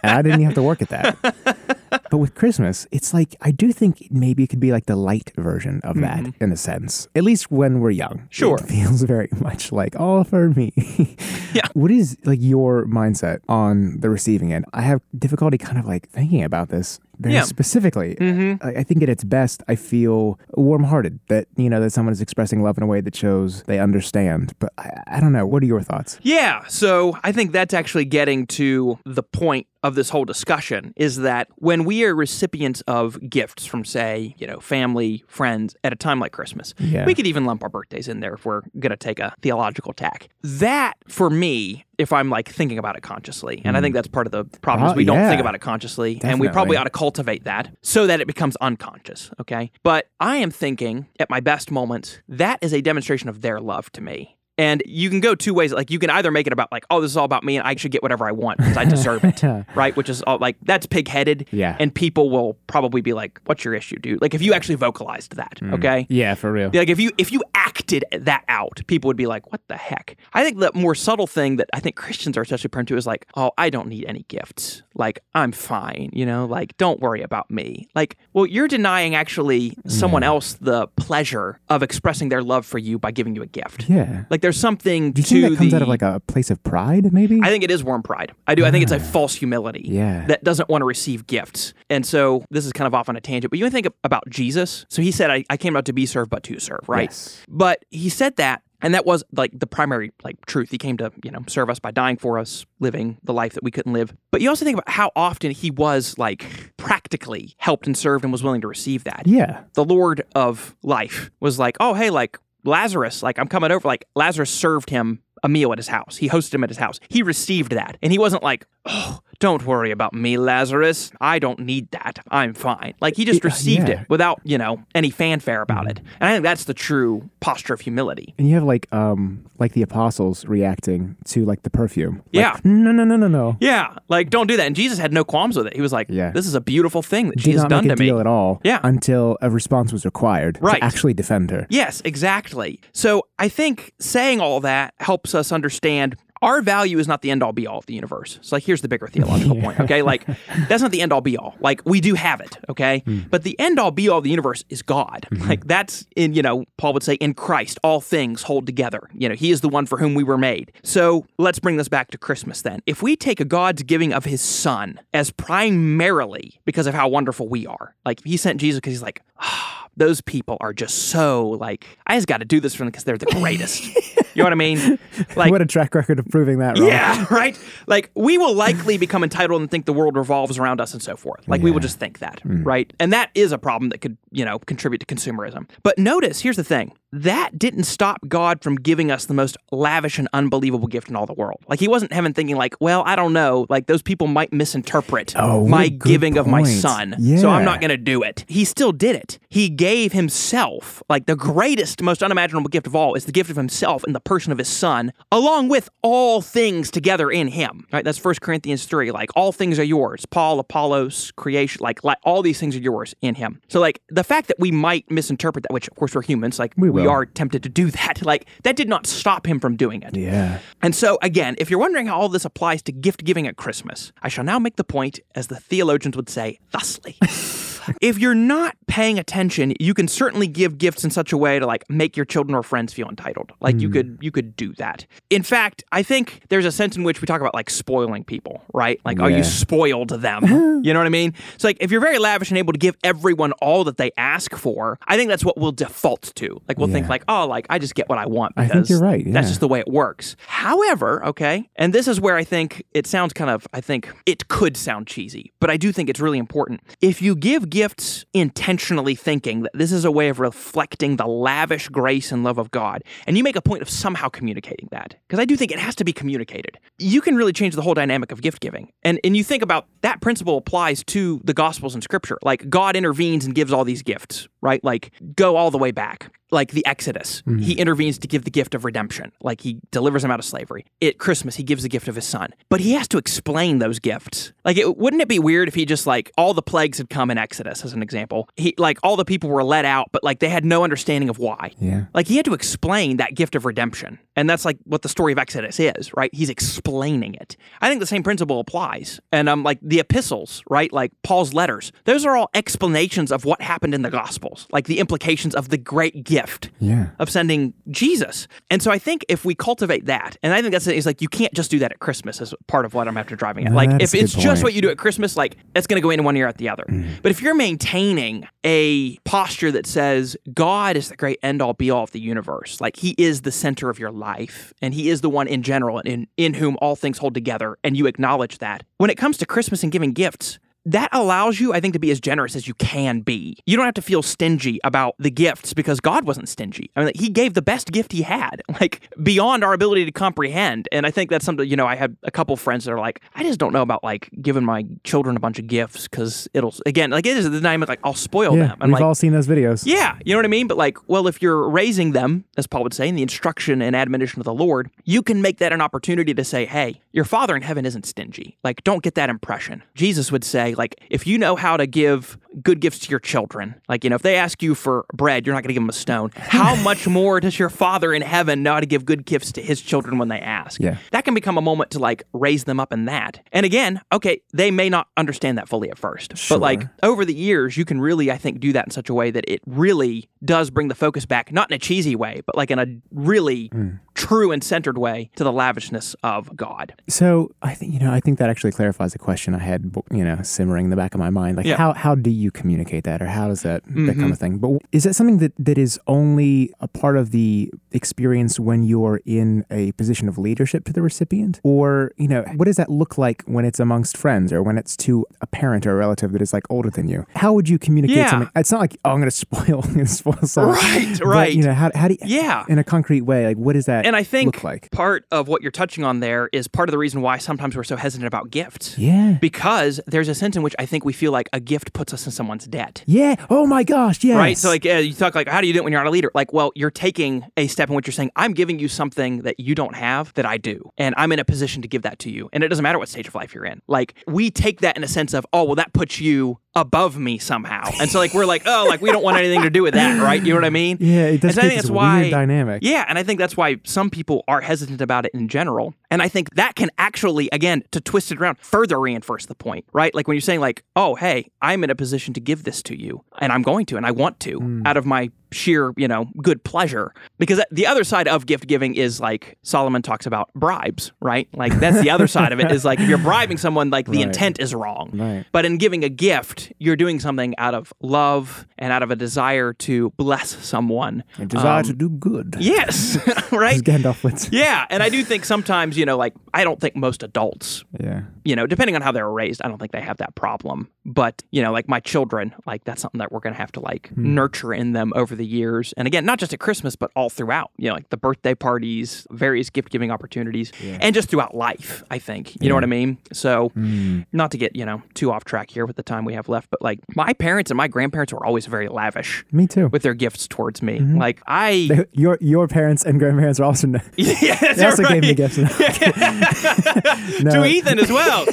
I 0.03 0.21
didn't 0.21 0.41
even 0.41 0.45
have 0.45 0.55
to 0.55 0.63
work 0.63 0.81
at 0.81 0.89
that. 0.89 1.35
But 2.09 2.17
with 2.17 2.35
Christmas, 2.35 2.87
it's 2.91 3.13
like, 3.13 3.35
I 3.41 3.51
do 3.51 3.71
think 3.71 4.07
maybe 4.09 4.43
it 4.43 4.47
could 4.47 4.59
be 4.59 4.71
like 4.71 4.85
the 4.85 4.95
light 4.95 5.31
version 5.35 5.81
of 5.83 5.97
that 5.97 6.33
in 6.39 6.51
a 6.51 6.57
sense, 6.57 7.07
at 7.15 7.23
least 7.23 7.51
when 7.51 7.79
we're 7.79 7.91
young. 7.91 8.19
Mm-hmm. 8.19 8.27
Sure. 8.29 8.57
It 8.57 8.65
feels 8.67 9.01
very 9.03 9.29
much 9.39 9.71
like 9.71 9.99
all 9.99 10.23
for 10.23 10.49
me. 10.49 10.73
Yeah. 11.53 11.67
What 11.73 11.89
is 11.89 12.17
like 12.25 12.39
your 12.41 12.85
mindset 12.85 13.39
on 13.47 14.01
the 14.01 14.09
receiving 14.09 14.53
end? 14.53 14.65
I 14.73 14.81
have 14.81 15.01
difficulty 15.17 15.57
kind 15.57 15.79
of 15.79 15.85
like 15.85 16.07
thinking 16.09 16.43
about 16.43 16.69
this 16.69 16.99
very 17.19 17.35
Yeah. 17.35 17.43
specifically. 17.43 18.15
Mm-hmm. 18.19 18.65
I, 18.65 18.79
I 18.79 18.83
think 18.83 19.01
at 19.03 19.09
its 19.09 19.23
best, 19.23 19.63
I 19.67 19.75
feel 19.75 20.39
warm-hearted 20.55 21.19
that 21.29 21.47
you 21.57 21.69
know 21.69 21.79
that 21.81 21.91
someone 21.91 22.13
is 22.13 22.21
expressing 22.21 22.61
love 22.63 22.77
in 22.77 22.83
a 22.83 22.87
way 22.87 23.01
that 23.01 23.15
shows 23.15 23.63
they 23.63 23.79
understand. 23.79 24.53
But 24.59 24.71
I, 24.77 24.89
I 25.07 25.19
don't 25.19 25.33
know. 25.33 25.45
What 25.45 25.63
are 25.63 25.65
your 25.67 25.81
thoughts? 25.81 26.19
Yeah, 26.21 26.65
so 26.67 27.17
I 27.23 27.31
think 27.31 27.51
that's 27.51 27.73
actually 27.73 28.05
getting 28.05 28.45
to 28.47 28.99
the 29.05 29.23
point 29.23 29.67
of 29.87 29.95
this 29.95 30.09
whole 30.09 30.25
discussion 30.25 30.93
is 30.97 31.17
that 31.17 31.47
when 31.55 31.85
we 31.85 32.03
are 32.03 32.13
recipients 32.13 32.81
of 32.81 33.17
gifts 33.29 33.65
from, 33.65 33.85
say, 33.85 34.35
you 34.37 34.45
know, 34.45 34.59
family, 34.59 35.23
friends 35.27 35.75
at 35.83 35.93
a 35.93 35.95
time 35.95 36.19
like 36.19 36.33
Christmas, 36.33 36.73
Yeah. 36.77 37.05
we 37.05 37.15
could 37.15 37.25
even 37.25 37.45
lump 37.45 37.63
our 37.63 37.69
birthdays 37.69 38.07
in 38.07 38.19
there 38.19 38.33
if 38.33 38.45
we're 38.45 38.61
going 38.79 38.91
to 38.91 38.97
take 38.97 39.19
a 39.19 39.33
theological 39.41 39.93
tack. 39.93 40.27
That, 40.43 40.95
for 41.07 41.29
me, 41.29 41.85
if 41.97 42.13
I'm 42.13 42.29
like 42.29 42.49
thinking 42.49 42.77
about 42.77 42.95
it 42.95 43.01
consciously, 43.01 43.61
and 43.63 43.75
I 43.75 43.81
think 43.81 43.93
mm. 43.93 43.95
that's 43.95 44.07
part 44.07 44.27
of 44.27 44.31
the 44.31 44.45
problem 44.59 44.89
is 44.89 44.95
we 44.95 45.05
don't 45.05 45.27
think 45.27 45.41
about 45.41 45.55
it 45.55 45.61
consciously, 45.61 46.19
and 46.23 46.39
we 46.39 46.49
probably 46.49 46.77
ought 46.77 46.83
to 46.83 46.89
cultivate 46.89 47.45
that 47.45 47.73
so 47.81 48.05
that 48.07 48.21
it 48.21 48.27
becomes 48.27 48.55
unconscious. 48.57 49.31
Okay, 49.39 49.71
but 49.83 50.09
I 50.19 50.37
am 50.37 50.51
thinking 50.51 51.07
at 51.19 51.29
my 51.29 51.39
best 51.39 51.71
moments 51.71 52.19
that 52.27 52.59
is 52.61 52.73
a 52.73 52.81
demonstration 52.81 53.29
of 53.29 53.41
their 53.41 53.59
love 53.59 53.91
to 53.93 54.01
me. 54.01 54.36
And 54.57 54.81
you 54.85 55.09
can 55.09 55.19
go 55.19 55.35
two 55.35 55.53
ways. 55.53 55.71
Like 55.71 55.91
you 55.91 55.99
can 55.99 56.09
either 56.09 56.31
make 56.31 56.47
it 56.47 56.53
about 56.53 56.71
like, 56.71 56.85
oh, 56.89 56.99
this 57.01 57.11
is 57.11 57.17
all 57.17 57.25
about 57.25 57.43
me, 57.43 57.57
and 57.57 57.67
I 57.67 57.75
should 57.75 57.91
get 57.91 58.01
whatever 58.01 58.27
I 58.27 58.31
want 58.31 58.57
because 58.57 58.77
I 58.77 58.85
deserve 58.85 59.23
it, 59.23 59.43
right? 59.75 59.95
Which 59.95 60.09
is 60.09 60.21
all 60.23 60.39
like 60.39 60.57
that's 60.63 60.85
pig-headed. 60.85 61.47
Yeah. 61.51 61.77
And 61.79 61.93
people 61.93 62.29
will 62.29 62.55
probably 62.67 63.01
be 63.01 63.13
like, 63.13 63.39
"What's 63.45 63.63
your 63.63 63.73
issue, 63.73 63.97
dude?" 63.97 64.21
Like 64.21 64.33
if 64.33 64.41
you 64.41 64.53
actually 64.53 64.75
vocalized 64.75 65.35
that, 65.35 65.59
mm. 65.61 65.73
okay? 65.73 66.07
Yeah, 66.09 66.33
for 66.35 66.51
real. 66.51 66.71
Like 66.73 66.89
if 66.89 66.99
you 66.99 67.11
if 67.17 67.31
you 67.31 67.43
acted 67.53 68.05
that 68.11 68.43
out, 68.47 68.81
people 68.87 69.07
would 69.09 69.17
be 69.17 69.27
like, 69.27 69.51
"What 69.51 69.61
the 69.67 69.77
heck?" 69.77 70.17
I 70.33 70.43
think 70.43 70.59
the 70.59 70.71
more 70.73 70.95
subtle 70.95 71.27
thing 71.27 71.57
that 71.57 71.69
I 71.73 71.79
think 71.79 71.95
Christians 71.95 72.37
are 72.37 72.41
especially 72.41 72.69
prone 72.69 72.85
to 72.87 72.97
is 72.97 73.05
like, 73.05 73.27
"Oh, 73.35 73.51
I 73.57 73.69
don't 73.69 73.87
need 73.87 74.05
any 74.05 74.25
gifts. 74.27 74.81
Like 74.95 75.19
I'm 75.35 75.51
fine, 75.51 76.09
you 76.13 76.25
know. 76.25 76.45
Like 76.45 76.75
don't 76.77 76.99
worry 76.99 77.21
about 77.21 77.51
me." 77.51 77.87
Like, 77.93 78.17
well, 78.33 78.45
you're 78.45 78.67
denying 78.67 79.13
actually 79.13 79.77
someone 79.87 80.23
else 80.23 80.53
the 80.53 80.87
pleasure 80.95 81.59
of 81.69 81.83
expressing 81.83 82.29
their 82.29 82.41
love 82.41 82.65
for 82.65 82.79
you 82.79 82.97
by 82.97 83.11
giving 83.11 83.35
you 83.35 83.43
a 83.43 83.47
gift. 83.47 83.87
Yeah. 83.89 84.23
Like 84.29 84.41
there's 84.47 84.57
something 84.57 85.11
Do 85.11 85.19
you 85.19 85.25
to 85.25 85.29
think 85.29 85.41
that 85.41 85.57
comes 85.57 85.71
the, 85.71 85.75
out 85.75 85.81
of 85.81 85.87
like 85.89 86.01
a 86.01 86.21
place 86.21 86.49
of 86.49 86.63
pride, 86.63 87.11
maybe? 87.11 87.41
I 87.43 87.49
think 87.49 87.65
it 87.65 87.69
is 87.69 87.83
warm 87.83 88.01
pride. 88.01 88.31
I 88.47 88.55
do. 88.55 88.63
I 88.63 88.71
think 88.71 88.83
it's 88.83 88.93
a 88.93 88.95
ah. 88.95 88.99
false 88.99 89.35
humility 89.35 89.81
Yeah. 89.83 90.25
that 90.27 90.41
doesn't 90.41 90.69
want 90.69 90.83
to 90.83 90.85
receive 90.85 91.27
gifts. 91.27 91.73
And 91.89 92.05
so 92.05 92.45
this 92.49 92.65
is 92.65 92.71
kind 92.71 92.87
of 92.87 92.93
off 92.93 93.09
on 93.09 93.17
a 93.17 93.19
tangent, 93.19 93.49
but 93.51 93.59
you 93.59 93.69
think 93.69 93.89
about 94.05 94.23
Jesus. 94.29 94.85
So 94.87 95.01
he 95.01 95.11
said, 95.11 95.29
I, 95.29 95.43
I 95.49 95.57
came 95.57 95.75
out 95.75 95.83
to 95.83 95.91
be 95.91 96.05
served, 96.05 96.29
but 96.29 96.43
to 96.43 96.59
serve, 96.61 96.79
right? 96.87 97.09
Yes. 97.09 97.43
But 97.49 97.83
he 97.91 98.07
said 98.07 98.37
that, 98.37 98.61
and 98.81 98.93
that 98.93 99.05
was 99.05 99.21
like 99.35 99.51
the 99.53 99.67
primary 99.67 100.13
like 100.23 100.45
truth. 100.45 100.71
He 100.71 100.77
came 100.77 100.95
to, 100.97 101.11
you 101.25 101.31
know, 101.31 101.43
serve 101.47 101.69
us 101.69 101.79
by 101.79 101.91
dying 101.91 102.15
for 102.15 102.39
us, 102.39 102.65
living 102.79 103.17
the 103.21 103.33
life 103.33 103.51
that 103.53 103.63
we 103.63 103.71
couldn't 103.71 103.91
live. 103.91 104.15
But 104.31 104.39
you 104.39 104.47
also 104.47 104.63
think 104.63 104.75
about 104.75 104.89
how 104.89 105.11
often 105.13 105.51
he 105.51 105.71
was 105.71 106.17
like 106.17 106.45
practically 106.77 107.53
helped 107.57 107.85
and 107.85 107.97
served 107.97 108.23
and 108.23 108.31
was 108.31 108.43
willing 108.43 108.61
to 108.61 108.67
receive 108.67 109.03
that 109.03 109.23
yeah. 109.25 109.63
the 109.73 109.83
Lord 109.83 110.23
of 110.35 110.75
life 110.83 111.31
was 111.41 111.59
like, 111.59 111.75
oh, 111.79 111.95
hey, 111.95 112.09
like 112.11 112.39
Lazarus, 112.63 113.23
like 113.23 113.39
I'm 113.39 113.47
coming 113.47 113.71
over. 113.71 113.87
Like 113.87 114.05
Lazarus 114.15 114.49
served 114.49 114.89
him 114.89 115.21
a 115.43 115.49
meal 115.49 115.71
at 115.71 115.77
his 115.77 115.87
house. 115.87 116.17
He 116.17 116.29
hosted 116.29 116.53
him 116.55 116.63
at 116.63 116.69
his 116.69 116.77
house. 116.77 116.99
He 117.09 117.21
received 117.21 117.71
that. 117.71 117.97
And 118.01 118.11
he 118.11 118.17
wasn't 118.17 118.43
like, 118.43 118.65
oh, 118.85 119.19
don't 119.39 119.65
worry 119.65 119.91
about 119.91 120.13
me, 120.13 120.37
Lazarus. 120.37 121.11
I 121.21 121.39
don't 121.39 121.59
need 121.59 121.91
that. 121.91 122.19
I'm 122.31 122.53
fine. 122.53 122.95
Like 123.01 123.15
he 123.15 123.23
just 123.25 123.43
received 123.43 123.87
yeah. 123.87 123.95
Mm-hmm. 123.95 124.03
it 124.03 124.09
without, 124.09 124.41
you 124.43 124.57
know, 124.57 124.83
any 124.95 125.09
fanfare 125.11 125.61
about 125.61 125.89
it. 125.89 125.99
And 126.19 126.29
I 126.29 126.33
think 126.33 126.43
that's 126.43 126.63
the 126.63 126.73
true 126.73 127.29
posture 127.39 127.73
of 127.73 127.81
humility. 127.81 128.33
And 128.39 128.47
you 128.47 128.55
have 128.55 128.63
like 128.63 128.87
um 128.91 129.45
like 129.59 129.73
the 129.73 129.81
apostles 129.81 130.45
reacting 130.45 131.15
to 131.25 131.45
like 131.45 131.63
the 131.63 131.69
perfume. 131.69 132.17
Like, 132.17 132.31
Yeah. 132.31 132.59
No, 132.63 132.91
no, 132.91 133.03
no, 133.03 133.15
no, 133.17 133.27
no. 133.27 133.57
Yeah, 133.59 133.95
like 134.07 134.29
don't 134.29 134.47
do 134.47 134.57
that. 134.57 134.65
And 134.65 134.75
Jesus 134.75 134.97
had 134.97 135.13
no 135.13 135.23
qualms 135.23 135.55
with 135.55 135.67
it. 135.67 135.75
He 135.75 135.81
was 135.81 135.93
like, 135.93 136.07
Yeah. 136.09 136.31
this 136.31 136.47
is 136.47 136.55
a 136.55 136.61
beautiful 136.61 137.01
thing 137.01 137.29
that 137.29 137.39
she 137.39 137.51
Did 137.51 137.53
has 137.53 137.63
not 137.63 137.69
done 137.69 137.83
to 137.89 137.95
me. 137.95 138.09
at 138.09 138.27
all. 138.27 138.59
Yeah. 138.63 138.79
Until 138.83 139.37
a 139.41 139.49
response 139.49 139.93
was 139.93 140.05
required 140.05 140.57
Right. 140.61 140.79
to 140.79 140.83
actually 140.83 141.13
defend 141.13 141.51
her. 141.51 141.67
Yes, 141.69 142.01
exactly. 142.05 142.79
So 142.91 143.27
I 143.37 143.49
think 143.49 143.93
saying 143.99 144.41
all 144.41 144.59
that 144.61 144.93
helps 144.99 145.35
us 145.35 145.51
understand 145.51 146.15
our 146.41 146.61
value 146.61 146.99
is 146.99 147.07
not 147.07 147.21
the 147.21 147.31
end 147.31 147.43
all 147.43 147.53
be 147.53 147.67
all 147.67 147.79
of 147.79 147.85
the 147.85 147.93
universe. 147.93 148.39
So 148.41 148.55
like 148.55 148.63
here's 148.63 148.81
the 148.81 148.87
bigger 148.87 149.07
theological 149.07 149.55
point, 149.61 149.79
okay? 149.79 150.01
Like 150.01 150.25
that's 150.67 150.81
not 150.81 150.91
the 150.91 151.01
end 151.01 151.13
all 151.13 151.21
be 151.21 151.37
all. 151.37 151.55
Like 151.59 151.81
we 151.85 152.01
do 152.01 152.13
have 152.15 152.41
it, 152.41 152.57
okay? 152.69 153.03
But 153.29 153.43
the 153.43 153.59
end 153.59 153.79
all 153.79 153.91
be 153.91 154.09
all 154.09 154.19
of 154.19 154.23
the 154.23 154.29
universe 154.29 154.63
is 154.69 154.81
God. 154.81 155.27
Like 155.31 155.65
that's 155.65 156.05
in, 156.15 156.33
you 156.33 156.41
know, 156.41 156.65
Paul 156.77 156.93
would 156.93 157.03
say 157.03 157.15
in 157.15 157.33
Christ 157.33 157.79
all 157.83 158.01
things 158.01 158.43
hold 158.43 158.65
together. 158.65 159.09
You 159.13 159.29
know, 159.29 159.35
he 159.35 159.51
is 159.51 159.61
the 159.61 159.69
one 159.69 159.85
for 159.85 159.97
whom 159.97 160.13
we 160.13 160.23
were 160.23 160.37
made. 160.37 160.71
So 160.83 161.25
let's 161.37 161.59
bring 161.59 161.77
this 161.77 161.87
back 161.87 162.11
to 162.11 162.17
Christmas 162.17 162.61
then. 162.61 162.81
If 162.85 163.01
we 163.01 163.15
take 163.15 163.39
a 163.39 163.45
God's 163.45 163.83
giving 163.83 164.13
of 164.13 164.25
his 164.25 164.41
son 164.41 164.99
as 165.13 165.31
primarily 165.31 166.59
because 166.65 166.87
of 166.87 166.93
how 166.93 167.07
wonderful 167.07 167.47
we 167.47 167.65
are. 167.65 167.95
Like 168.05 168.23
he 168.23 168.37
sent 168.37 168.59
Jesus 168.59 168.79
because 168.79 168.93
he's 168.93 169.01
like, 169.01 169.21
ah, 169.39 169.87
those 169.95 170.21
people 170.21 170.57
are 170.61 170.73
just 170.73 171.09
so 171.09 171.49
like 171.49 171.85
I 172.05 172.15
just 172.15 172.27
got 172.27 172.37
to 172.37 172.45
do 172.45 172.59
this 172.59 172.73
for 172.73 172.79
them 172.79 172.89
because 172.89 173.03
they're 173.03 173.17
the 173.17 173.25
greatest. 173.27 173.83
you 174.37 174.43
know 174.43 174.45
what 174.45 174.53
I 174.53 174.55
mean? 174.55 174.99
Like 175.35 175.51
what 175.51 175.61
a 175.61 175.65
track 175.65 175.95
record 175.95 176.19
of 176.19 176.27
proving 176.27 176.59
that 176.59 176.77
wrong. 176.77 176.87
yeah, 176.87 177.25
right. 177.31 177.59
Like 177.87 178.11
we 178.15 178.37
will 178.37 178.53
likely 178.53 178.97
become 178.97 179.23
entitled 179.23 179.61
and 179.61 179.69
think 179.69 179.85
the 179.85 179.93
world 179.93 180.15
revolves 180.15 180.57
around 180.57 180.79
us 180.79 180.93
and 180.93 181.01
so 181.01 181.15
forth. 181.15 181.47
Like 181.47 181.61
we 181.61 181.71
will 181.71 181.79
just 181.79 181.99
think 181.99 182.19
that, 182.19 182.41
mm. 182.43 182.65
right? 182.65 182.91
And 182.99 183.11
that 183.13 183.31
is 183.33 183.51
a 183.51 183.57
problem 183.57 183.89
that 183.89 183.99
could, 183.99 184.17
you 184.31 184.45
know, 184.45 184.59
contribute 184.59 184.99
to 184.99 185.05
consumerism. 185.05 185.67
But 185.83 185.97
notice, 185.97 186.41
here's 186.41 186.55
the 186.55 186.63
thing. 186.63 186.93
That 187.13 187.57
didn't 187.57 187.83
stop 187.85 188.19
God 188.27 188.61
from 188.61 188.75
giving 188.75 189.11
us 189.11 189.25
the 189.25 189.33
most 189.33 189.55
lavish 189.71 190.19
and 190.19 190.27
unbelievable 190.33 190.87
gift 190.87 191.07
in 191.09 191.15
all 191.15 191.25
the 191.25 191.33
world. 191.33 191.63
Like 191.67 191.79
he 191.79 191.87
wasn't 191.87 192.11
heaven 192.11 192.33
thinking 192.33 192.57
like, 192.57 192.75
well, 192.81 193.03
I 193.05 193.15
don't 193.15 193.31
know, 193.33 193.65
like 193.69 193.87
those 193.87 194.01
people 194.01 194.27
might 194.27 194.51
misinterpret 194.51 195.33
Oh, 195.37 195.65
my 195.67 195.87
giving 195.87 196.37
of 196.37 196.47
my 196.47 196.63
point. 196.63 196.67
son. 196.79 197.15
So 197.37 197.49
I'm 197.49 197.63
not 197.63 197.79
going 197.79 197.89
to 197.91 197.97
do 197.97 198.23
it. 198.23 198.43
He 198.47 198.65
still 198.65 198.91
did 198.91 199.15
it. 199.15 199.39
He 199.49 199.69
gave 199.69 200.11
himself, 200.11 201.01
like 201.09 201.25
the 201.27 201.35
greatest, 201.35 202.01
most 202.01 202.21
unimaginable 202.21 202.69
gift 202.69 202.87
of 202.87 202.95
all 202.95 203.15
is 203.15 203.25
the 203.25 203.31
gift 203.31 203.49
of 203.49 203.55
himself 203.55 204.03
in 204.05 204.13
the 204.13 204.19
person 204.19 204.51
of 204.51 204.57
his 204.57 204.67
son, 204.67 205.13
along 205.31 205.69
with 205.69 205.89
all 206.01 206.41
things 206.41 206.91
together 206.91 207.31
in 207.31 207.47
him. 207.47 207.87
Right? 207.93 208.03
That's 208.03 208.23
1 208.23 208.35
Corinthians 208.41 208.85
3. 208.85 209.11
Like 209.11 209.29
all 209.35 209.51
things 209.53 209.79
are 209.79 209.83
yours. 209.83 210.25
Paul, 210.25 210.59
Apollos, 210.59 211.31
creation, 211.37 211.79
like, 211.81 212.03
like 212.03 212.17
all 212.23 212.41
these 212.41 212.59
things 212.59 212.75
are 212.75 212.79
yours 212.81 213.15
in 213.21 213.35
him. 213.35 213.61
So 213.69 213.79
like 213.79 214.01
the 214.09 214.23
fact 214.23 214.47
that 214.49 214.59
we 214.59 214.71
might 214.71 215.09
misinterpret 215.09 215.63
that, 215.63 215.73
which 215.73 215.87
of 215.87 215.95
course 215.95 216.13
we're 216.13 216.21
humans, 216.21 216.59
like 216.59 216.73
we, 216.75 216.89
will. 217.03 217.09
are 217.09 217.25
tempted 217.25 217.63
to 217.63 217.69
do 217.69 217.91
that. 217.91 218.17
Like 218.27 218.47
that 218.63 218.75
did 218.75 218.89
not 218.89 219.07
stop 219.07 219.47
him 219.47 219.59
from 219.59 219.77
doing 219.77 220.01
it. 220.01 220.15
Yeah. 220.15 220.59
And 220.81 220.93
so, 220.93 221.17
again, 221.21 221.55
if 221.59 221.69
you're 221.69 221.79
wondering 221.79 222.07
how 222.07 222.19
all 222.19 222.29
this 222.29 222.43
applies 222.43 222.81
to 222.83 222.91
gift 222.91 223.23
giving 223.23 223.47
at 223.47 223.55
Christmas, 223.55 224.11
I 224.21 224.27
shall 224.27 224.43
now 224.43 224.59
make 224.59 224.75
the 224.75 224.83
point, 224.83 225.19
as 225.33 225.47
the 225.47 225.55
theologians 225.57 226.17
would 226.17 226.29
say, 226.29 226.59
thusly. 226.71 227.15
if 228.01 228.19
you're 228.19 228.35
not 228.35 228.75
paying 228.87 229.19
attention, 229.19 229.73
you 229.79 229.93
can 229.93 230.07
certainly 230.07 230.47
give 230.47 230.77
gifts 230.77 231.03
in 231.03 231.11
such 231.11 231.31
a 231.31 231.37
way 231.37 231.59
to 231.59 231.65
like 231.65 231.89
make 231.89 232.15
your 232.15 232.25
children 232.25 232.55
or 232.55 232.63
friends 232.63 232.93
feel 232.93 233.09
entitled. 233.09 233.51
Like 233.59 233.79
you 233.79 233.87
hmm. 233.87 233.93
could 233.93 234.17
you 234.21 234.31
could 234.31 234.55
do 234.55 234.73
that. 234.73 235.05
In 235.29 235.43
fact, 235.43 235.83
I 235.91 236.03
think 236.03 236.41
there's 236.49 236.65
a 236.65 236.71
sense 236.71 236.95
in 236.95 237.03
which 237.03 237.21
we 237.21 237.25
talk 237.25 237.41
about 237.41 237.53
like 237.53 237.69
spoiling 237.69 238.23
people, 238.23 238.63
right? 238.73 238.99
Like, 239.05 239.19
oh, 239.19 239.27
Yeah. 239.27 239.37
you 239.37 239.43
spoiled 239.43 240.09
them. 240.09 240.43
you 240.83 240.93
know 240.93 240.99
what 240.99 241.05
I 241.05 241.09
mean? 241.09 241.33
So 241.57 241.67
like 241.67 241.77
if 241.79 241.91
you're 241.91 242.01
very 242.01 242.17
lavish 242.17 242.49
and 242.49 242.57
able 242.57 242.73
to 242.73 242.79
give 242.79 242.95
everyone 243.03 243.51
all 243.53 243.83
that 243.85 243.97
they 243.97 244.11
ask 244.17 244.55
for, 244.55 244.99
I 245.07 245.17
think 245.17 245.29
that's 245.29 245.45
what 245.45 245.57
we'll 245.57 245.71
default 245.71 246.33
to. 246.35 246.61
Like 246.67 246.77
we'll 246.77 246.87
think 246.87 247.09
like, 247.09 247.23
oh, 247.27 247.45
like 247.47 247.67
I 247.69 247.79
just 247.79 247.95
get 247.95 248.09
what 248.09 248.17
I 248.17 248.25
want 248.25 248.53
I 248.57 248.63
because 248.63 248.87
think 248.87 248.89
you're 248.89 248.99
right, 248.99 249.25
that's 249.27 249.49
just 249.49 249.59
the 249.59 249.67
way 249.67 249.79
it 249.79 249.87
works. 249.87 250.35
However, 250.47 251.25
okay, 251.25 251.69
and 251.75 251.93
this 251.93 252.07
is 252.07 252.19
where 252.19 252.35
I 252.35 252.43
think 252.43 252.83
it 252.93 253.07
sounds 253.07 253.33
kind 253.33 253.49
of, 253.49 253.67
I 253.73 253.81
think 253.81 254.09
it 254.25 254.47
could 254.47 254.77
sound 254.77 255.07
cheesy, 255.07 255.51
but 255.59 255.69
I 255.69 255.77
do 255.77 255.91
think 255.91 256.09
it's 256.09 256.19
really 256.19 256.37
important. 256.37 256.81
If 257.01 257.21
you 257.21 257.35
give 257.35 257.69
gifts 257.77 258.25
intentionally 258.33 259.13
thinking 259.13 259.61
that 259.61 259.71
this 259.75 259.91
is 259.91 260.03
a 260.03 260.09
way 260.09 260.29
of 260.29 260.39
reflecting 260.39 261.17
the 261.17 261.27
lavish 261.27 261.89
grace 261.89 262.31
and 262.31 262.43
love 262.43 262.57
of 262.57 262.71
God, 262.71 263.03
and 263.27 263.37
you 263.37 263.43
make 263.43 263.55
a 263.55 263.61
point 263.61 263.83
of 263.83 263.89
somehow 263.89 264.29
communicating 264.29 264.87
that, 264.89 265.15
because 265.27 265.39
I 265.39 265.45
do 265.45 265.55
think 265.55 265.71
it 265.71 265.77
has 265.77 265.93
to 265.97 266.03
be 266.03 266.11
communicated, 266.11 266.79
you 266.97 267.21
can 267.21 267.35
really 267.35 267.53
change 267.53 267.75
the 267.75 267.83
whole 267.83 267.93
dynamic 267.93 268.31
of 268.31 268.41
gift 268.41 268.61
giving. 268.61 268.91
And, 269.03 269.19
and 269.23 269.37
you 269.37 269.43
think 269.43 269.61
about 269.61 269.85
that 270.01 270.21
principle 270.21 270.57
applies 270.57 271.03
to 271.03 271.39
the 271.43 271.53
Gospels 271.53 271.93
and 271.93 272.03
Scripture. 272.03 272.39
Like 272.41 272.67
God 272.67 272.95
intervenes 272.95 273.45
and 273.45 273.53
gives 273.53 273.71
all 273.71 273.83
these 273.83 274.01
gifts, 274.01 274.47
right? 274.61 274.83
Like 274.83 275.11
go 275.35 275.55
all 275.55 275.69
the 275.69 275.77
way 275.77 275.91
back 275.91 276.31
like 276.51 276.71
the 276.71 276.85
Exodus. 276.85 277.43
He 277.59 277.73
intervenes 277.73 278.17
to 278.19 278.27
give 278.27 278.43
the 278.43 278.51
gift 278.51 278.73
of 278.73 278.85
redemption. 278.85 279.31
Like 279.41 279.61
he 279.61 279.79
delivers 279.91 280.21
them 280.21 280.31
out 280.31 280.39
of 280.39 280.45
slavery. 280.45 280.85
At 281.01 281.17
Christmas, 281.17 281.55
he 281.55 281.63
gives 281.63 281.83
the 281.83 281.89
gift 281.89 282.07
of 282.07 282.15
his 282.15 282.25
son. 282.25 282.53
But 282.69 282.79
he 282.79 282.93
has 282.93 283.07
to 283.09 283.17
explain 283.17 283.79
those 283.79 283.99
gifts. 283.99 284.53
Like, 284.63 284.77
it, 284.77 284.97
wouldn't 284.97 285.21
it 285.21 285.27
be 285.27 285.39
weird 285.39 285.67
if 285.67 285.75
he 285.75 285.85
just 285.85 286.07
like 286.07 286.31
all 286.37 286.53
the 286.53 286.61
plagues 286.61 286.97
had 286.97 287.09
come 287.09 287.29
in 287.31 287.37
Exodus, 287.37 287.83
as 287.83 287.93
an 287.93 288.01
example? 288.01 288.49
He 288.55 288.73
like 288.77 288.97
all 289.03 289.15
the 289.15 289.25
people 289.25 289.49
were 289.49 289.63
let 289.63 289.85
out, 289.85 290.09
but 290.11 290.23
like 290.23 290.39
they 290.39 290.49
had 290.49 290.63
no 290.63 290.83
understanding 290.83 291.29
of 291.29 291.39
why. 291.39 291.71
Yeah. 291.79 292.05
Like 292.13 292.27
he 292.27 292.37
had 292.37 292.45
to 292.45 292.53
explain 292.53 293.17
that 293.17 293.35
gift 293.35 293.55
of 293.55 293.65
redemption. 293.65 294.19
And 294.35 294.49
that's 294.49 294.65
like 294.65 294.77
what 294.83 295.01
the 295.01 295.09
story 295.09 295.33
of 295.33 295.39
Exodus 295.39 295.79
is, 295.79 296.13
right? 296.15 296.33
He's 296.33 296.49
explaining 296.49 297.33
it. 297.35 297.57
I 297.81 297.89
think 297.89 297.99
the 297.99 298.07
same 298.07 298.23
principle 298.23 298.59
applies. 298.59 299.19
And 299.31 299.49
um 299.49 299.63
like 299.63 299.79
the 299.81 299.99
epistles, 299.99 300.63
right? 300.69 300.91
Like 300.93 301.11
Paul's 301.23 301.53
letters. 301.53 301.91
Those 302.05 302.25
are 302.25 302.37
all 302.37 302.49
explanations 302.53 303.31
of 303.31 303.45
what 303.45 303.61
happened 303.61 303.93
in 303.93 304.01
the 304.01 304.11
gospels, 304.11 304.67
like 304.71 304.85
the 304.85 304.99
implications 304.99 305.55
of 305.55 305.69
the 305.69 305.77
great 305.77 306.23
gift 306.23 306.36
Yeah. 306.79 307.09
of 307.19 307.29
sending 307.29 307.73
Jesus. 307.89 308.47
And 308.69 308.81
so 308.81 308.91
I 308.91 308.99
think 308.99 309.25
if 309.29 309.45
we 309.45 309.55
cultivate 309.55 310.05
that, 310.05 310.37
and 310.43 310.53
I 310.53 310.61
think 310.61 310.71
that's 310.71 310.87
it's 310.87 311.05
like 311.05 311.21
you 311.21 311.27
can't 311.27 311.53
just 311.53 311.71
do 311.71 311.79
that 311.79 311.91
at 311.91 311.99
Christmas 311.99 312.41
as 312.41 312.53
part 312.67 312.85
of 312.85 312.93
what 312.93 313.07
I'm 313.07 313.17
after 313.17 313.35
driving 313.35 313.65
at. 313.65 313.71
No, 313.71 313.75
like 313.77 314.01
if 314.01 314.13
it's 314.13 314.33
just 314.33 314.63
what 314.63 314.73
you 314.73 314.81
do 314.81 314.89
at 314.89 314.97
Christmas, 314.97 315.35
like 315.35 315.57
that's 315.73 315.87
going 315.87 315.97
to 315.97 316.01
go 316.01 316.09
in 316.09 316.23
one 316.23 316.35
ear 316.37 316.47
out 316.47 316.57
the 316.57 316.69
other. 316.69 316.85
But 317.21 317.31
if 317.31 317.41
you're 317.41 317.55
maintaining 317.55 318.47
a 318.63 319.17
posture 319.19 319.71
that 319.71 319.85
says 319.85 320.35
God 320.53 320.97
is 320.97 321.09
the 321.09 321.15
great 321.15 321.39
end 321.41 321.61
all 321.61 321.73
be 321.73 321.89
all 321.91 322.03
of 322.03 322.11
the 322.11 322.19
universe, 322.19 322.81
like 322.81 322.97
He 322.97 323.15
is 323.17 323.41
the 323.41 323.51
center 323.51 323.89
of 323.89 323.99
your 323.99 324.11
life, 324.11 324.73
and 324.81 324.93
He 324.93 325.09
is 325.09 325.21
the 325.21 325.29
one 325.29 325.47
in 325.47 325.63
general 325.63 325.99
in 325.99 326.27
in 326.37 326.53
whom 326.53 326.77
all 326.81 326.95
things 326.95 327.17
hold 327.17 327.33
together, 327.33 327.77
and 327.83 327.97
you 327.97 328.05
acknowledge 328.07 328.57
that. 328.59 328.83
When 328.97 329.09
it 329.09 329.15
comes 329.17 329.37
to 329.37 329.45
Christmas 329.45 329.83
and 329.83 329.91
giving 329.91 330.11
gifts, 330.13 330.59
that 330.87 331.09
allows 331.11 331.59
you, 331.59 331.73
I 331.73 331.79
think, 331.79 331.93
to 331.93 331.99
be 331.99 332.11
as 332.11 332.19
generous 332.19 332.55
as 332.55 332.67
you 332.67 332.73
can 332.75 333.21
be. 333.21 333.57
You 333.65 333.75
don't 333.77 333.85
have 333.85 333.93
to 333.95 334.01
feel 334.01 334.21
stingy 334.23 334.79
about 334.83 335.15
the 335.19 335.29
gifts 335.29 335.73
because 335.73 335.99
God 335.99 336.25
wasn't 336.25 336.49
stingy. 336.49 336.89
I 336.95 336.99
mean, 337.01 337.05
like, 337.07 337.17
He 337.17 337.29
gave 337.29 337.53
the 337.53 337.61
best 337.61 337.91
gift 337.91 338.11
He 338.11 338.21
had, 338.21 338.61
like 338.81 339.01
beyond 339.21 339.63
our 339.63 339.73
ability 339.73 340.05
to 340.05 340.11
comprehend. 340.11 340.87
And 340.91 341.05
I 341.05 341.11
think 341.11 341.29
that's 341.29 341.45
something, 341.45 341.67
you 341.67 341.75
know, 341.75 341.85
I 341.85 341.95
had 341.95 342.15
a 342.23 342.31
couple 342.31 342.55
friends 342.55 342.85
that 342.85 342.91
are 342.91 342.99
like, 342.99 343.21
I 343.35 343.43
just 343.43 343.59
don't 343.59 343.73
know 343.73 343.81
about 343.81 344.03
like 344.03 344.29
giving 344.41 344.63
my 344.63 344.85
children 345.03 345.35
a 345.35 345.39
bunch 345.39 345.59
of 345.59 345.67
gifts 345.67 346.07
because 346.07 346.47
it'll, 346.53 346.73
again, 346.85 347.09
like 347.09 347.25
it 347.25 347.35
is 347.37 347.49
the 347.49 347.59
dynamic, 347.59 347.89
like 347.89 347.99
I'll 348.03 348.13
spoil 348.13 348.55
Yeah. 348.55 348.67
them. 348.67 348.77
I'm 348.81 348.89
We've 348.89 348.93
like, 348.95 349.03
all 349.03 349.15
seen 349.15 349.33
those 349.33 349.47
videos. 349.47 349.83
yeah, 349.85 350.17
you 350.25 350.33
know 350.33 350.37
what 350.39 350.45
I 350.45 350.49
mean? 350.49 350.67
But 350.67 350.77
like, 350.77 350.97
well, 351.09 351.27
if 351.27 351.41
you're 351.41 351.67
raising 351.69 352.13
them, 352.13 352.45
as 352.57 352.65
Paul 352.67 352.83
would 352.83 352.93
say, 352.93 353.07
in 353.09 353.15
the 353.15 353.21
instruction 353.23 353.81
and 353.81 353.95
admonition 353.95 354.39
of 354.39 354.45
the 354.45 354.53
Lord, 354.53 354.89
you 355.03 355.21
can 355.21 355.41
make 355.41 355.57
that 355.57 355.73
an 355.73 355.81
opportunity 355.81 356.33
to 356.33 356.43
say, 356.43 356.65
hey, 356.65 357.01
your 357.11 357.25
Father 357.25 357.55
in 357.55 357.61
heaven 357.61 357.85
isn't 357.85 358.05
stingy. 358.05 358.57
Like, 358.63 358.83
don't 358.83 359.03
get 359.03 359.15
that 359.15 359.29
impression. 359.29 359.83
Jesus 359.95 360.31
would 360.31 360.43
say, 360.43 360.75
like, 360.77 360.95
if 361.09 361.27
you 361.27 361.37
know 361.37 361.55
how 361.55 361.77
to 361.77 361.87
give 361.87 362.37
good 362.61 362.79
gifts 362.79 362.99
to 362.99 363.09
your 363.09 363.19
children, 363.19 363.75
like, 363.87 364.03
you 364.03 364.09
know, 364.09 364.15
if 364.15 364.21
they 364.21 364.35
ask 364.35 364.61
you 364.61 364.75
for 364.75 365.05
bread, 365.13 365.45
you're 365.45 365.55
not 365.55 365.63
going 365.63 365.69
to 365.69 365.73
give 365.73 365.83
them 365.83 365.89
a 365.89 365.93
stone. 365.93 366.31
How 366.35 366.75
much 366.83 367.07
more 367.07 367.39
does 367.39 367.57
your 367.57 367.69
Father 367.69 368.13
in 368.13 368.21
heaven 368.21 368.63
know 368.63 368.73
how 368.73 368.79
to 368.79 368.85
give 368.85 369.05
good 369.05 369.25
gifts 369.25 369.51
to 369.53 369.61
his 369.61 369.81
children 369.81 370.17
when 370.17 370.27
they 370.27 370.39
ask? 370.39 370.79
Yeah. 370.79 370.97
That 371.11 371.25
can 371.25 371.33
become 371.33 371.57
a 371.57 371.61
moment 371.61 371.91
to 371.91 371.99
like 371.99 372.23
raise 372.33 372.65
them 372.65 372.79
up 372.79 372.91
in 372.93 373.05
that. 373.05 373.41
And 373.51 373.65
again, 373.65 374.01
okay, 374.11 374.41
they 374.53 374.71
may 374.71 374.89
not 374.89 375.07
understand 375.17 375.57
that 375.57 375.69
fully 375.69 375.89
at 375.89 375.97
first, 375.97 376.33
but 376.49 376.59
like 376.59 376.83
over 377.03 377.25
the 377.25 377.33
years, 377.33 377.77
you 377.77 377.85
can 377.85 377.99
really, 377.99 378.31
I 378.31 378.37
think, 378.37 378.59
do 378.59 378.73
that 378.73 378.85
in 378.85 378.91
such 378.91 379.09
a 379.09 379.13
way 379.13 379.31
that 379.31 379.45
it 379.47 379.61
really 379.65 380.29
does 380.43 380.69
bring 380.69 380.87
the 380.87 380.95
focus 380.95 381.25
back, 381.25 381.51
not 381.51 381.69
in 381.69 381.75
a 381.75 381.79
cheesy 381.79 382.15
way, 382.15 382.41
but 382.45 382.55
like 382.55 382.71
in 382.71 382.79
a 382.79 382.87
really 383.11 383.69
mm. 383.69 383.99
True 384.17 384.51
and 384.51 384.63
centered 384.63 384.97
way 384.97 385.29
to 385.35 385.43
the 385.43 385.51
lavishness 385.51 386.15
of 386.23 386.55
God. 386.55 386.93
So 387.07 387.51
I 387.61 387.73
think 387.73 387.93
you 387.93 387.99
know 387.99 388.11
I 388.11 388.19
think 388.19 388.39
that 388.39 388.49
actually 388.49 388.71
clarifies 388.71 389.13
a 389.15 389.19
question 389.19 389.53
I 389.55 389.59
had 389.59 389.95
you 390.11 390.23
know 390.25 390.39
simmering 390.41 390.85
in 390.85 390.89
the 390.89 390.95
back 390.95 391.13
of 391.13 391.19
my 391.19 391.29
mind. 391.29 391.55
Like 391.57 391.65
Yeah. 391.65 391.77
how 391.77 391.93
how 391.93 392.15
do 392.15 392.29
you 392.31 392.51
communicate 392.51 393.03
that, 393.05 393.21
or 393.21 393.27
how 393.27 393.47
does 393.47 393.61
that 393.61 393.85
mm-hmm. 393.85 394.07
become 394.07 394.31
a 394.31 394.35
thing? 394.35 394.57
But 394.57 394.81
is 394.91 395.03
that 395.03 395.13
something 395.13 395.37
that 395.37 395.53
that 395.59 395.77
is 395.77 395.99
only 396.07 396.73
a 396.79 396.87
part 396.87 397.15
of 397.15 397.31
the 397.31 397.71
experience 397.91 398.59
when 398.59 398.83
you're 398.83 399.21
in 399.25 399.65
a 399.69 399.91
position 399.93 400.27
of 400.27 400.37
leadership 400.37 400.83
to 400.85 400.93
the 400.93 401.01
recipient, 401.01 401.59
or 401.63 402.11
you 402.17 402.27
know 402.27 402.43
what 402.55 402.65
does 402.65 402.77
that 402.77 402.89
look 402.89 403.17
like 403.17 403.43
when 403.43 403.65
it's 403.65 403.79
amongst 403.79 404.17
friends 404.17 404.51
or 404.51 404.63
when 404.63 404.77
it's 404.77 404.97
to 404.97 405.25
a 405.41 405.47
parent 405.47 405.85
or 405.85 405.91
a 405.91 405.95
relative 405.95 406.31
that 406.31 406.41
is 406.41 406.53
like 406.53 406.63
older 406.71 406.89
than 406.89 407.07
you? 407.07 407.25
How 407.35 407.53
would 407.53 407.69
you 407.69 407.77
communicate 407.77 408.17
Yeah. 408.17 408.29
something? 408.31 408.49
It's 408.55 408.71
not 408.71 408.81
like 408.81 408.97
oh 409.05 409.11
I'm 409.11 409.17
going 409.19 409.29
to 409.29 409.31
spoil 409.45 409.81
I'm 409.83 409.93
going 409.93 410.05
to 410.05 410.11
spoil 410.11 410.41
someone. 410.43 410.75
Right, 410.75 411.19
But, 411.19 411.27
right. 411.27 411.53
you 411.53 411.61
know 411.63 411.73
how 411.73 411.91
how 411.93 412.07
do 412.07 412.15
you, 412.15 412.19
Yeah. 412.25 412.65
in 412.67 412.79
a 412.79 412.83
concrete 412.83 413.21
way 413.21 413.45
like 413.45 413.57
what 413.57 413.75
is 413.75 413.85
that 413.85 414.06
And 414.07 414.15
I 414.15 414.23
think 414.23 414.63
like? 414.63 414.89
part 414.91 415.25
of 415.33 415.49
what 415.49 415.61
you're 415.61 415.69
touching 415.69 416.05
on 416.05 416.21
there 416.21 416.49
is 416.53 416.69
part 416.69 416.87
of 416.87 416.91
the 416.91 416.97
reason 416.97 417.21
why 417.21 417.39
sometimes 417.39 417.75
we're 417.75 417.83
so 417.83 417.97
hesitant 417.97 418.25
about 418.25 418.49
gifts. 418.51 418.97
Yeah. 418.97 419.37
Because 419.41 419.99
there's 420.07 420.29
a 420.29 420.33
sense 420.33 420.55
in 420.55 420.63
which 420.63 420.75
I 420.79 420.85
think 420.85 421.03
we 421.03 421.11
feel 421.11 421.33
like 421.33 421.49
a 421.51 421.59
gift 421.59 421.91
puts 421.91 422.13
us 422.13 422.25
in 422.25 422.31
someone's 422.31 422.65
debt. 422.67 423.03
Yeah. 423.05 423.35
Oh 423.49 423.67
my 423.67 423.83
gosh. 423.83 424.23
Yeah. 424.23 424.37
Right. 424.37 424.57
So 424.57 424.69
like 424.69 424.85
uh, 424.85 424.93
you 424.93 425.13
talk 425.13 425.35
like 425.35 425.49
how 425.49 425.59
do 425.59 425.67
you 425.67 425.73
do 425.73 425.79
it 425.79 425.83
when 425.83 425.91
you're 425.91 426.01
not 426.01 426.07
a 426.07 426.11
leader? 426.11 426.31
Like, 426.33 426.53
well, 426.53 426.71
you're 426.73 426.89
taking 426.89 427.43
a 427.57 427.67
step 427.67 427.89
in 427.89 427.95
which 427.95 428.07
you're 428.07 428.13
saying, 428.13 428.31
I'm 428.37 428.53
giving 428.53 428.79
you 428.79 428.87
something 428.87 429.39
that 429.39 429.59
you 429.59 429.75
don't 429.75 429.95
have 429.95 430.33
that 430.35 430.45
I 430.45 430.55
do, 430.55 430.89
and 430.97 431.13
I'm 431.17 431.33
in 431.33 431.39
a 431.39 431.45
position 431.45 431.81
to 431.81 431.89
give 431.89 432.03
that 432.03 432.17
to 432.19 432.31
you. 432.31 432.49
And 432.53 432.63
it 432.63 432.69
doesn't 432.69 432.83
matter 432.83 432.99
what 432.99 433.09
stage 433.09 433.27
of 433.27 433.35
life 433.35 433.53
you're 433.53 433.65
in. 433.65 433.81
Like 433.87 434.13
we 434.25 434.51
take 434.51 434.79
that 434.79 434.95
in 434.95 435.03
a 435.03 435.07
sense 435.09 435.33
of, 435.33 435.45
oh, 435.51 435.65
well, 435.65 435.75
that 435.75 435.91
puts 435.91 436.21
you 436.21 436.59
above 436.81 437.17
me 437.17 437.37
somehow. 437.37 437.89
And 437.99 438.09
so 438.09 438.19
like 438.19 438.33
we're 438.33 438.45
like, 438.45 438.63
oh, 438.65 438.85
like 438.87 439.01
we 439.01 439.11
don't 439.11 439.23
want 439.23 439.37
anything 439.37 439.61
to 439.63 439.69
do 439.69 439.83
with 439.83 439.93
that, 439.93 440.21
right? 440.21 440.41
You 440.41 440.53
know 440.53 440.57
what 440.57 440.65
I 440.65 440.69
mean? 440.69 440.97
Yeah, 440.99 441.25
it 441.27 441.41
does 441.41 441.51
And 441.51 441.55
so 441.55 441.61
I 441.61 441.69
think 441.69 441.81
that's 441.81 441.89
why 441.89 442.29
dynamic. 442.29 442.79
Yeah, 442.83 443.05
and 443.07 443.17
I 443.17 443.23
think 443.23 443.39
that's 443.39 443.57
why 443.57 443.77
some 443.83 444.09
people 444.09 444.43
are 444.47 444.61
hesitant 444.61 445.01
about 445.01 445.25
it 445.25 445.33
in 445.33 445.47
general. 445.47 445.93
And 446.09 446.21
I 446.21 446.29
think 446.29 446.53
that 446.55 446.75
can 446.75 446.89
actually, 446.97 447.49
again, 447.51 447.83
to 447.91 447.99
twist 447.99 448.31
it 448.31 448.39
around, 448.39 448.57
further 448.59 448.97
reinforce 448.99 449.45
the 449.45 449.55
point, 449.55 449.85
right? 449.91 450.15
Like 450.15 450.27
when 450.27 450.35
you're 450.35 450.41
saying, 450.41 450.61
like, 450.61 450.83
oh, 450.95 451.15
hey, 451.15 451.49
I'm 451.61 451.83
in 451.83 451.89
a 451.89 451.95
position 451.95 452.33
to 452.35 452.39
give 452.39 452.63
this 452.63 452.81
to 452.83 452.97
you, 452.97 453.23
and 453.39 453.51
I'm 453.51 453.61
going 453.61 453.85
to, 453.87 453.97
and 453.97 454.05
I 454.05 454.11
want 454.11 454.39
to, 454.41 454.57
Hmm. 454.57 454.87
out 454.87 454.95
of 454.95 455.05
my 455.05 455.29
sheer, 455.51 455.93
you 455.97 456.07
know, 456.07 456.27
good 456.41 456.63
pleasure. 456.63 457.13
Because 457.37 457.61
the 457.71 457.85
other 457.87 458.03
side 458.03 458.27
of 458.27 458.45
gift 458.45 458.67
giving 458.67 458.95
is 458.95 459.19
like 459.19 459.57
Solomon 459.63 460.01
talks 460.01 460.25
about 460.25 460.49
bribes, 460.55 461.11
right? 461.21 461.47
Like 461.53 461.79
that's 461.79 462.01
the 462.01 462.09
other 462.09 462.27
side 462.27 462.51
of 462.51 462.59
it 462.59 462.71
is 462.71 462.83
like 462.85 462.99
if 462.99 463.07
you're 463.07 463.17
bribing 463.17 463.57
someone, 463.57 463.89
like 463.89 464.05
the 464.07 464.17
Right. 464.17 464.27
intent 464.27 464.59
is 464.59 464.73
wrong. 464.75 465.11
Right. 465.13 465.45
But 465.51 465.65
in 465.65 465.77
giving 465.77 466.03
a 466.03 466.09
gift, 466.09 466.71
you're 466.79 466.95
doing 466.95 467.19
something 467.19 467.55
out 467.57 467.73
of 467.73 467.93
love 468.01 468.67
and 468.77 468.91
out 468.91 469.03
of 469.03 469.11
a 469.11 469.15
desire 469.15 469.73
to 469.73 470.09
bless 470.17 470.49
someone. 470.65 471.23
A 471.39 471.45
desire 471.45 471.79
Um, 471.79 471.83
to 471.85 471.93
do 471.93 472.09
good. 472.09 472.55
Yes, 472.59 473.17
As 473.27 473.51
right? 473.51 473.81
Gandalf 473.81 474.23
would 474.23 474.39
say. 474.39 474.49
Yeah, 474.51 474.85
and 474.89 475.01
I 475.03 475.09
do 475.09 475.23
think 475.23 475.45
sometimes, 475.45 475.97
you 475.97 476.05
know, 476.05 476.17
like 476.17 476.33
I 476.53 476.63
don't 476.63 476.79
think 476.79 476.95
most 476.95 477.23
adults, 477.23 477.83
Yeah. 477.99 478.21
you 478.43 478.55
know, 478.55 478.65
depending 478.67 478.95
on 478.95 479.01
how 479.01 479.11
they 479.11 479.21
were 479.21 479.31
raised, 479.33 479.61
I 479.63 479.67
don't 479.67 479.77
think 479.79 479.91
they 479.91 480.01
have 480.01 480.17
that 480.17 480.35
problem. 480.35 480.89
But, 481.05 481.43
you 481.51 481.61
know, 481.61 481.71
like 481.71 481.87
my 481.87 481.99
children, 482.01 482.53
like 482.65 482.83
that's 482.83 483.01
something 483.01 483.19
that 483.19 483.31
we're 483.31 483.39
going 483.39 483.53
to 483.53 483.59
have 483.59 483.71
to 483.73 483.79
like 483.79 484.09
Hmm. 484.13 484.33
nurture 484.35 484.73
in 484.73 484.91
them 484.93 485.13
over 485.15 485.35
the 485.37 485.45
years. 485.45 485.93
And 485.97 486.07
again, 486.07 486.25
not 486.25 486.39
just 486.39 486.53
at 486.53 486.59
Christmas, 486.59 486.95
but 486.95 487.11
all 487.15 487.29
throughout, 487.29 487.71
you 487.77 487.87
know, 487.87 487.93
like 487.93 488.09
the 488.09 488.17
birthday 488.17 488.55
parties, 488.55 489.25
various 489.31 489.69
gift 489.69 489.89
giving 489.91 490.11
opportunities, 490.11 490.71
and 490.81 491.15
just 491.15 491.29
throughout 491.29 491.55
life, 491.55 492.03
I 492.11 492.19
think. 492.19 492.61
You 492.61 492.69
know 492.69 492.75
what 492.75 492.83
I 492.83 492.87
mean? 492.87 493.17
So, 493.33 493.69
Hmm. 493.69 494.21
not 494.33 494.51
to 494.51 494.57
get, 494.57 494.75
you 494.75 494.85
know, 494.85 495.01
too 495.13 495.31
off 495.31 495.45
track 495.45 495.69
here 495.69 495.85
with 495.85 495.95
the 495.95 496.03
time 496.03 496.25
we 496.25 496.33
have 496.33 496.49
left, 496.49 496.69
but 496.69 496.81
like 496.81 496.99
my 497.15 497.33
parents 497.33 497.71
and 497.71 497.77
my 497.77 497.87
grandparents 497.87 498.33
were 498.33 498.45
always 498.45 498.65
very 498.65 498.87
lavish 498.89 499.45
Me 499.51 499.67
too. 499.67 499.87
with 499.87 500.01
their 500.01 500.13
gifts 500.13 500.47
towards 500.47 500.81
me. 500.81 500.99
Mm-hmm. 500.99 501.17
Like 501.17 501.41
I 501.47 501.87
They- 501.89 502.05
your 502.13 502.37
your 502.41 502.67
parents 502.67 503.05
and 503.05 503.19
grandparents 503.19 503.59
are 503.59 503.63
also 503.65 503.87
Yeah, 504.17 504.55
they 504.75 504.85
also 504.85 505.03
right. 505.03 505.13
gave 505.13 505.21
me 505.23 505.33
gifts. 505.33 505.57
no, 507.43 507.51
to 507.51 507.65
Ethan 507.65 507.99
as 507.99 508.11
well. 508.11 508.45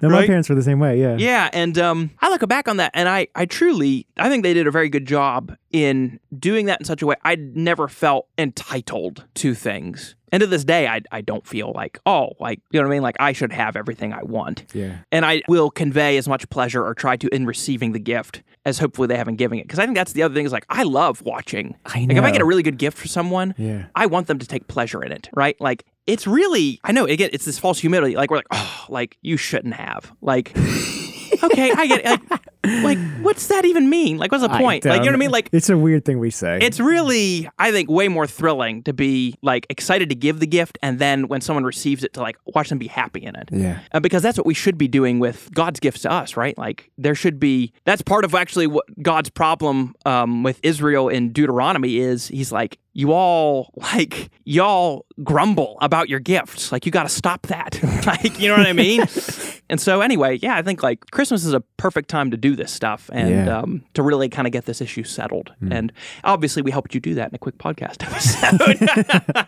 no, 0.00 0.08
my 0.08 0.26
parents 0.26 0.48
were 0.48 0.54
the 0.54 0.62
same 0.62 0.78
way. 0.78 1.00
Yeah. 1.00 1.16
yeah, 1.18 1.48
and 1.52 1.76
um, 1.78 2.10
I 2.20 2.28
look 2.30 2.46
back 2.48 2.68
on 2.68 2.76
that, 2.78 2.90
and 2.94 3.08
I, 3.08 3.28
I 3.34 3.46
truly, 3.46 4.06
I 4.16 4.28
think 4.28 4.42
they 4.42 4.54
did 4.54 4.66
a 4.66 4.70
very 4.70 4.88
good 4.88 5.06
job 5.06 5.56
in 5.70 6.18
doing 6.38 6.66
that 6.66 6.80
in 6.80 6.84
such 6.84 7.02
a 7.02 7.06
way, 7.06 7.16
I 7.24 7.36
never 7.36 7.88
felt 7.88 8.26
entitled 8.38 9.24
to 9.36 9.54
things. 9.54 10.14
And 10.32 10.40
to 10.40 10.46
this 10.46 10.64
day, 10.64 10.86
I, 10.86 11.00
I 11.10 11.22
don't 11.22 11.44
feel 11.46 11.72
like, 11.74 11.98
oh, 12.06 12.30
like, 12.38 12.60
you 12.70 12.80
know 12.80 12.86
what 12.86 12.92
I 12.92 12.94
mean? 12.96 13.02
Like, 13.02 13.16
I 13.18 13.32
should 13.32 13.52
have 13.52 13.74
everything 13.74 14.12
I 14.12 14.22
want. 14.22 14.64
Yeah. 14.72 14.98
And 15.10 15.24
I 15.24 15.42
will 15.48 15.70
convey 15.70 16.16
as 16.18 16.28
much 16.28 16.48
pleasure 16.50 16.84
or 16.84 16.94
try 16.94 17.16
to 17.16 17.28
in 17.34 17.46
receiving 17.46 17.92
the 17.92 17.98
gift 17.98 18.42
as 18.64 18.78
hopefully 18.78 19.08
they 19.08 19.16
haven't 19.16 19.36
giving 19.36 19.58
it. 19.58 19.66
Because 19.66 19.80
I 19.80 19.86
think 19.86 19.96
that's 19.96 20.12
the 20.12 20.22
other 20.22 20.34
thing 20.34 20.46
is 20.46 20.52
like, 20.52 20.66
I 20.68 20.84
love 20.84 21.22
watching. 21.22 21.74
I 21.84 22.04
know. 22.04 22.14
Like, 22.14 22.18
if 22.18 22.24
I 22.24 22.30
get 22.30 22.40
a 22.42 22.44
really 22.44 22.62
good 22.62 22.78
gift 22.78 22.96
for 22.96 23.08
someone, 23.08 23.54
Yeah. 23.58 23.86
I 23.96 24.06
want 24.06 24.28
them 24.28 24.38
to 24.38 24.46
take 24.46 24.68
pleasure 24.68 25.02
in 25.02 25.10
it, 25.10 25.28
right? 25.34 25.60
Like, 25.60 25.84
it's 26.06 26.26
really, 26.28 26.78
I 26.84 26.92
know, 26.92 27.06
again, 27.06 27.30
it's 27.32 27.44
this 27.44 27.58
false 27.58 27.80
humility. 27.80 28.14
Like, 28.14 28.30
we're 28.30 28.36
like, 28.38 28.46
oh, 28.52 28.84
like, 28.88 29.16
you 29.22 29.36
shouldn't 29.36 29.74
have. 29.74 30.12
Like, 30.20 30.52
okay, 31.42 31.72
I 31.72 31.86
get 31.88 32.04
it. 32.04 32.30
Like, 32.30 32.40
like, 32.64 32.98
what's 33.20 33.46
that 33.46 33.64
even 33.64 33.88
mean? 33.88 34.18
Like, 34.18 34.32
what's 34.32 34.42
the 34.42 34.50
point? 34.50 34.84
Like, 34.84 35.00
you 35.00 35.06
know 35.06 35.12
what 35.12 35.14
I 35.14 35.18
mean? 35.18 35.30
Like, 35.30 35.48
it's 35.52 35.70
a 35.70 35.76
weird 35.76 36.04
thing 36.04 36.18
we 36.18 36.30
say. 36.30 36.58
it's 36.60 36.78
really, 36.78 37.48
I 37.58 37.72
think, 37.72 37.90
way 37.90 38.08
more 38.08 38.26
thrilling 38.26 38.82
to 38.82 38.92
be 38.92 39.34
like 39.42 39.66
excited 39.70 40.08
to 40.10 40.14
give 40.14 40.40
the 40.40 40.46
gift, 40.46 40.78
and 40.82 40.98
then 40.98 41.28
when 41.28 41.40
someone 41.40 41.64
receives 41.64 42.04
it, 42.04 42.12
to 42.14 42.20
like 42.20 42.36
watch 42.46 42.68
them 42.68 42.78
be 42.78 42.88
happy 42.88 43.24
in 43.24 43.34
it. 43.36 43.48
yeah. 43.50 43.80
Uh, 43.92 44.00
because 44.00 44.22
that's 44.22 44.36
what 44.36 44.46
we 44.46 44.54
should 44.54 44.76
be 44.76 44.88
doing 44.88 45.18
with 45.20 45.50
God's 45.54 45.80
gifts 45.80 46.02
to 46.02 46.12
us, 46.12 46.36
right? 46.36 46.56
Like 46.58 46.90
there 46.98 47.14
should 47.14 47.40
be. 47.40 47.72
That's 47.84 48.02
part 48.02 48.24
of 48.24 48.34
actually 48.34 48.66
what 48.66 48.84
God's 49.02 49.30
problem 49.30 49.94
um, 50.04 50.42
with 50.42 50.60
Israel 50.62 51.08
in 51.08 51.32
Deuteronomy 51.32 51.98
is. 51.98 52.28
He's 52.28 52.52
like, 52.52 52.78
you 52.92 53.12
all 53.12 53.72
like 53.76 54.30
y'all 54.44 55.06
grumble 55.22 55.78
about 55.80 56.08
your 56.08 56.18
gifts. 56.18 56.72
Like 56.72 56.84
you 56.86 56.92
got 56.92 57.04
to 57.04 57.08
stop 57.08 57.46
that. 57.46 57.78
like 58.06 58.40
you 58.40 58.48
know 58.48 58.56
what 58.56 58.66
I 58.66 58.72
mean? 58.72 59.04
and 59.70 59.80
so 59.80 60.00
anyway, 60.00 60.38
yeah, 60.38 60.56
I 60.56 60.62
think 60.62 60.82
like 60.82 61.10
Christmas 61.12 61.44
is 61.44 61.54
a 61.54 61.60
perfect 61.76 62.08
time 62.08 62.30
to 62.32 62.36
do 62.36 62.56
this 62.56 62.72
stuff 62.72 63.08
and 63.12 63.30
Yeah. 63.30 63.58
Um, 63.58 63.84
to 63.94 64.02
really 64.02 64.28
kind 64.28 64.46
of 64.46 64.52
get 64.52 64.64
this 64.64 64.80
issue 64.80 65.04
settled. 65.04 65.52
And 65.70 65.92
obviously, 66.24 66.62
we 66.62 66.70
helped 66.70 66.94
you 66.94 67.00
do 67.00 67.14
that 67.14 67.28
in 67.28 67.34
a 67.34 67.38
quick 67.38 67.58
podcast 67.58 68.02
episode. 68.06 69.46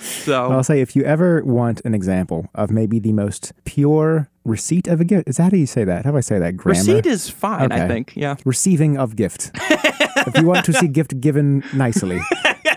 so 0.00 0.50
I'll 0.50 0.62
say 0.62 0.80
if 0.80 0.94
you 0.94 1.02
ever 1.04 1.42
want 1.44 1.80
an 1.84 1.94
example 1.94 2.48
of 2.54 2.70
maybe 2.70 2.98
the 2.98 3.12
most 3.12 3.52
pure 3.64 4.28
receipt 4.44 4.86
of 4.88 5.00
a 5.00 5.04
gift, 5.04 5.28
is 5.28 5.36
that 5.38 5.52
how 5.52 5.58
you 5.58 5.66
say 5.66 5.84
that? 5.84 6.04
How 6.04 6.12
do 6.12 6.16
I 6.16 6.20
say 6.20 6.38
that? 6.38 6.56
Grammar. 6.56 6.78
receipt 6.78 7.06
is 7.06 7.28
fine. 7.28 7.72
I 7.72 7.88
think. 7.88 8.12
Yeah. 8.14 8.36
Receiving 8.44 8.96
of 8.98 9.16
gift. 9.16 9.50
if 9.54 10.36
you 10.38 10.46
want 10.46 10.64
to 10.66 10.72
see 10.72 10.88
gift 10.88 11.20
given 11.20 11.64
nicely, 11.74 12.20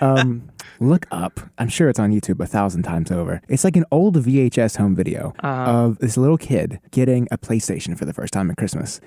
um, 0.17 0.49
look 0.79 1.05
up. 1.11 1.39
I'm 1.57 1.69
sure 1.69 1.89
it's 1.89 1.99
on 1.99 2.11
YouTube 2.11 2.39
a 2.39 2.47
thousand 2.47 2.83
times 2.83 3.11
over. 3.11 3.41
It's 3.47 3.63
like 3.63 3.75
an 3.75 3.85
old 3.91 4.15
VHS 4.17 4.77
home 4.77 4.95
video 4.95 5.33
of 5.39 5.99
this 5.99 6.17
little 6.17 6.37
kid 6.37 6.79
getting 6.91 7.27
a 7.31 7.37
PlayStation 7.37 7.97
for 7.97 8.05
the 8.05 8.13
first 8.13 8.33
time 8.33 8.49
at 8.51 8.57
Christmas. 8.57 8.99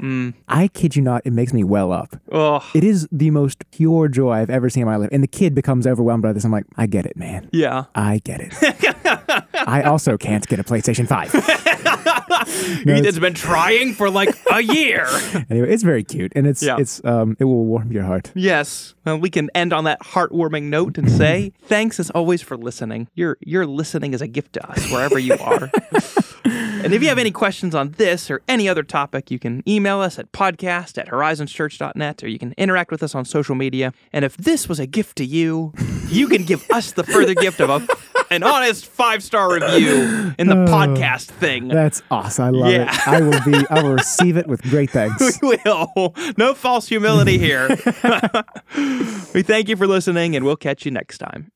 I 0.49 0.69
kid 0.69 0.97
you 0.97 1.03
not, 1.03 1.23
it 1.25 1.33
makes 1.33 1.53
me 1.53 1.65
well 1.65 1.93
up. 1.93 2.17
Oh. 2.33 2.69
It 2.75 2.85
is 2.85 3.09
the 3.11 3.31
most 3.31 3.69
pure 3.71 4.09
joy 4.09 4.33
I've 4.33 4.51
ever 4.51 4.71
seen 4.71 4.83
in 4.83 4.87
my 4.89 4.97
life. 4.97 5.09
And 5.13 5.23
the 5.23 5.29
kid 5.29 5.55
becomes 5.55 5.87
overwhelmed 5.87 6.23
by 6.23 6.33
this. 6.33 6.45
I'm 6.45 6.53
like, 6.53 6.67
I 6.77 6.87
get 6.87 7.07
it, 7.07 7.17
man. 7.17 7.49
Yeah. 7.53 7.85
I 7.95 8.21
get 8.25 8.41
it. 8.41 9.45
I 9.67 9.83
also 9.83 10.17
can't 10.17 10.47
get 10.47 10.59
a 10.59 10.65
PlayStation 10.65 11.09
5. 11.09 11.33
No, 12.87 12.95
Ethan's 12.95 13.19
been 13.19 13.35
trying 13.35 13.95
for 13.95 14.11
like 14.11 14.35
a 14.51 14.61
year. 14.63 15.07
anyway, 15.51 15.71
it's 15.73 15.83
very 15.83 16.05
cute 16.05 16.33
and 16.37 16.47
it's 16.47 16.63
Yeah. 16.63 16.77
it's 16.79 17.03
um 17.05 17.37
it 17.39 17.45
will 17.45 17.65
warm 17.65 17.93
your 17.93 18.05
heart. 18.05 18.31
yes. 18.35 18.95
Well, 19.05 19.19
we 19.19 19.29
can 19.31 19.51
end 19.55 19.73
on 19.75 19.85
that 19.85 20.01
heartwarming 20.01 20.65
note 20.65 20.97
and 20.99 21.11
say 21.11 21.53
thanks 21.65 22.01
as 22.01 22.11
always 22.11 22.41
for 22.43 22.57
listening. 22.57 23.09
Your 23.15 23.37
your 23.41 23.67
listening 23.67 24.15
is 24.15 24.23
a 24.23 24.27
gift 24.29 24.55
to 24.55 24.71
us 24.71 24.91
wherever 24.91 25.19
you 25.19 25.35
are. 25.35 25.71
and 26.45 26.93
if 26.95 27.03
you 27.03 27.09
have 27.09 27.19
any 27.19 27.31
questions 27.31 27.75
on 27.75 27.91
this 27.93 28.31
or 28.31 28.41
any 28.49 28.69
other 28.69 28.83
topic, 28.83 29.31
you 29.31 29.39
can 29.39 29.63
email 29.69 30.01
us 30.01 30.19
at 30.19 30.31
podcast 30.33 30.99
at 30.99 31.09
horizonschurch.net 31.09 32.23
or 32.23 32.29
you 32.29 32.39
can 32.39 32.53
interact 32.57 32.91
with 32.91 33.03
us 33.03 33.15
on 33.15 33.25
social 33.25 33.55
media. 33.55 33.93
And 34.13 34.25
if 34.25 34.37
this 34.37 34.69
was 34.69 34.79
a 34.81 34.87
gift 34.87 35.17
to 35.17 35.25
you, 35.25 35.73
you 36.09 36.29
can 36.29 36.45
give 36.45 36.65
us 36.71 36.93
the 36.93 37.05
further 37.05 37.35
gift 37.35 37.61
of 37.61 37.71
a, 37.71 37.87
an 38.35 38.43
honest 38.43 38.87
five 38.87 39.23
star 39.23 39.53
review 39.55 40.35
in 40.39 40.49
the 40.49 40.63
oh, 40.63 40.67
podcast 40.67 41.27
thing. 41.27 41.69
That's 41.69 42.03
awesome. 42.11 42.45
I 42.45 42.51
love 42.51 42.71
Yeah. 42.71 42.93
it. 42.93 43.09
I 43.09 43.21
will 43.21 43.41
be 43.45 43.67
I 43.71 43.83
will 43.83 43.95
receive 43.95 44.37
it 44.37 44.47
with 44.47 44.63
great 44.63 44.91
thanks. 44.91 45.41
We 45.43 45.59
will. 45.65 46.15
No 46.37 46.55
false 46.55 46.89
humility 46.89 47.39
here. 47.39 47.69
we 49.35 49.43
thank 49.43 49.69
you 49.69 49.77
for 49.77 49.87
listening, 49.87 50.37
and 50.37 50.45
we'll 50.45 50.57
catch 50.57 50.85
you 50.85 50.91
next 50.91 51.19
time. 51.19 51.51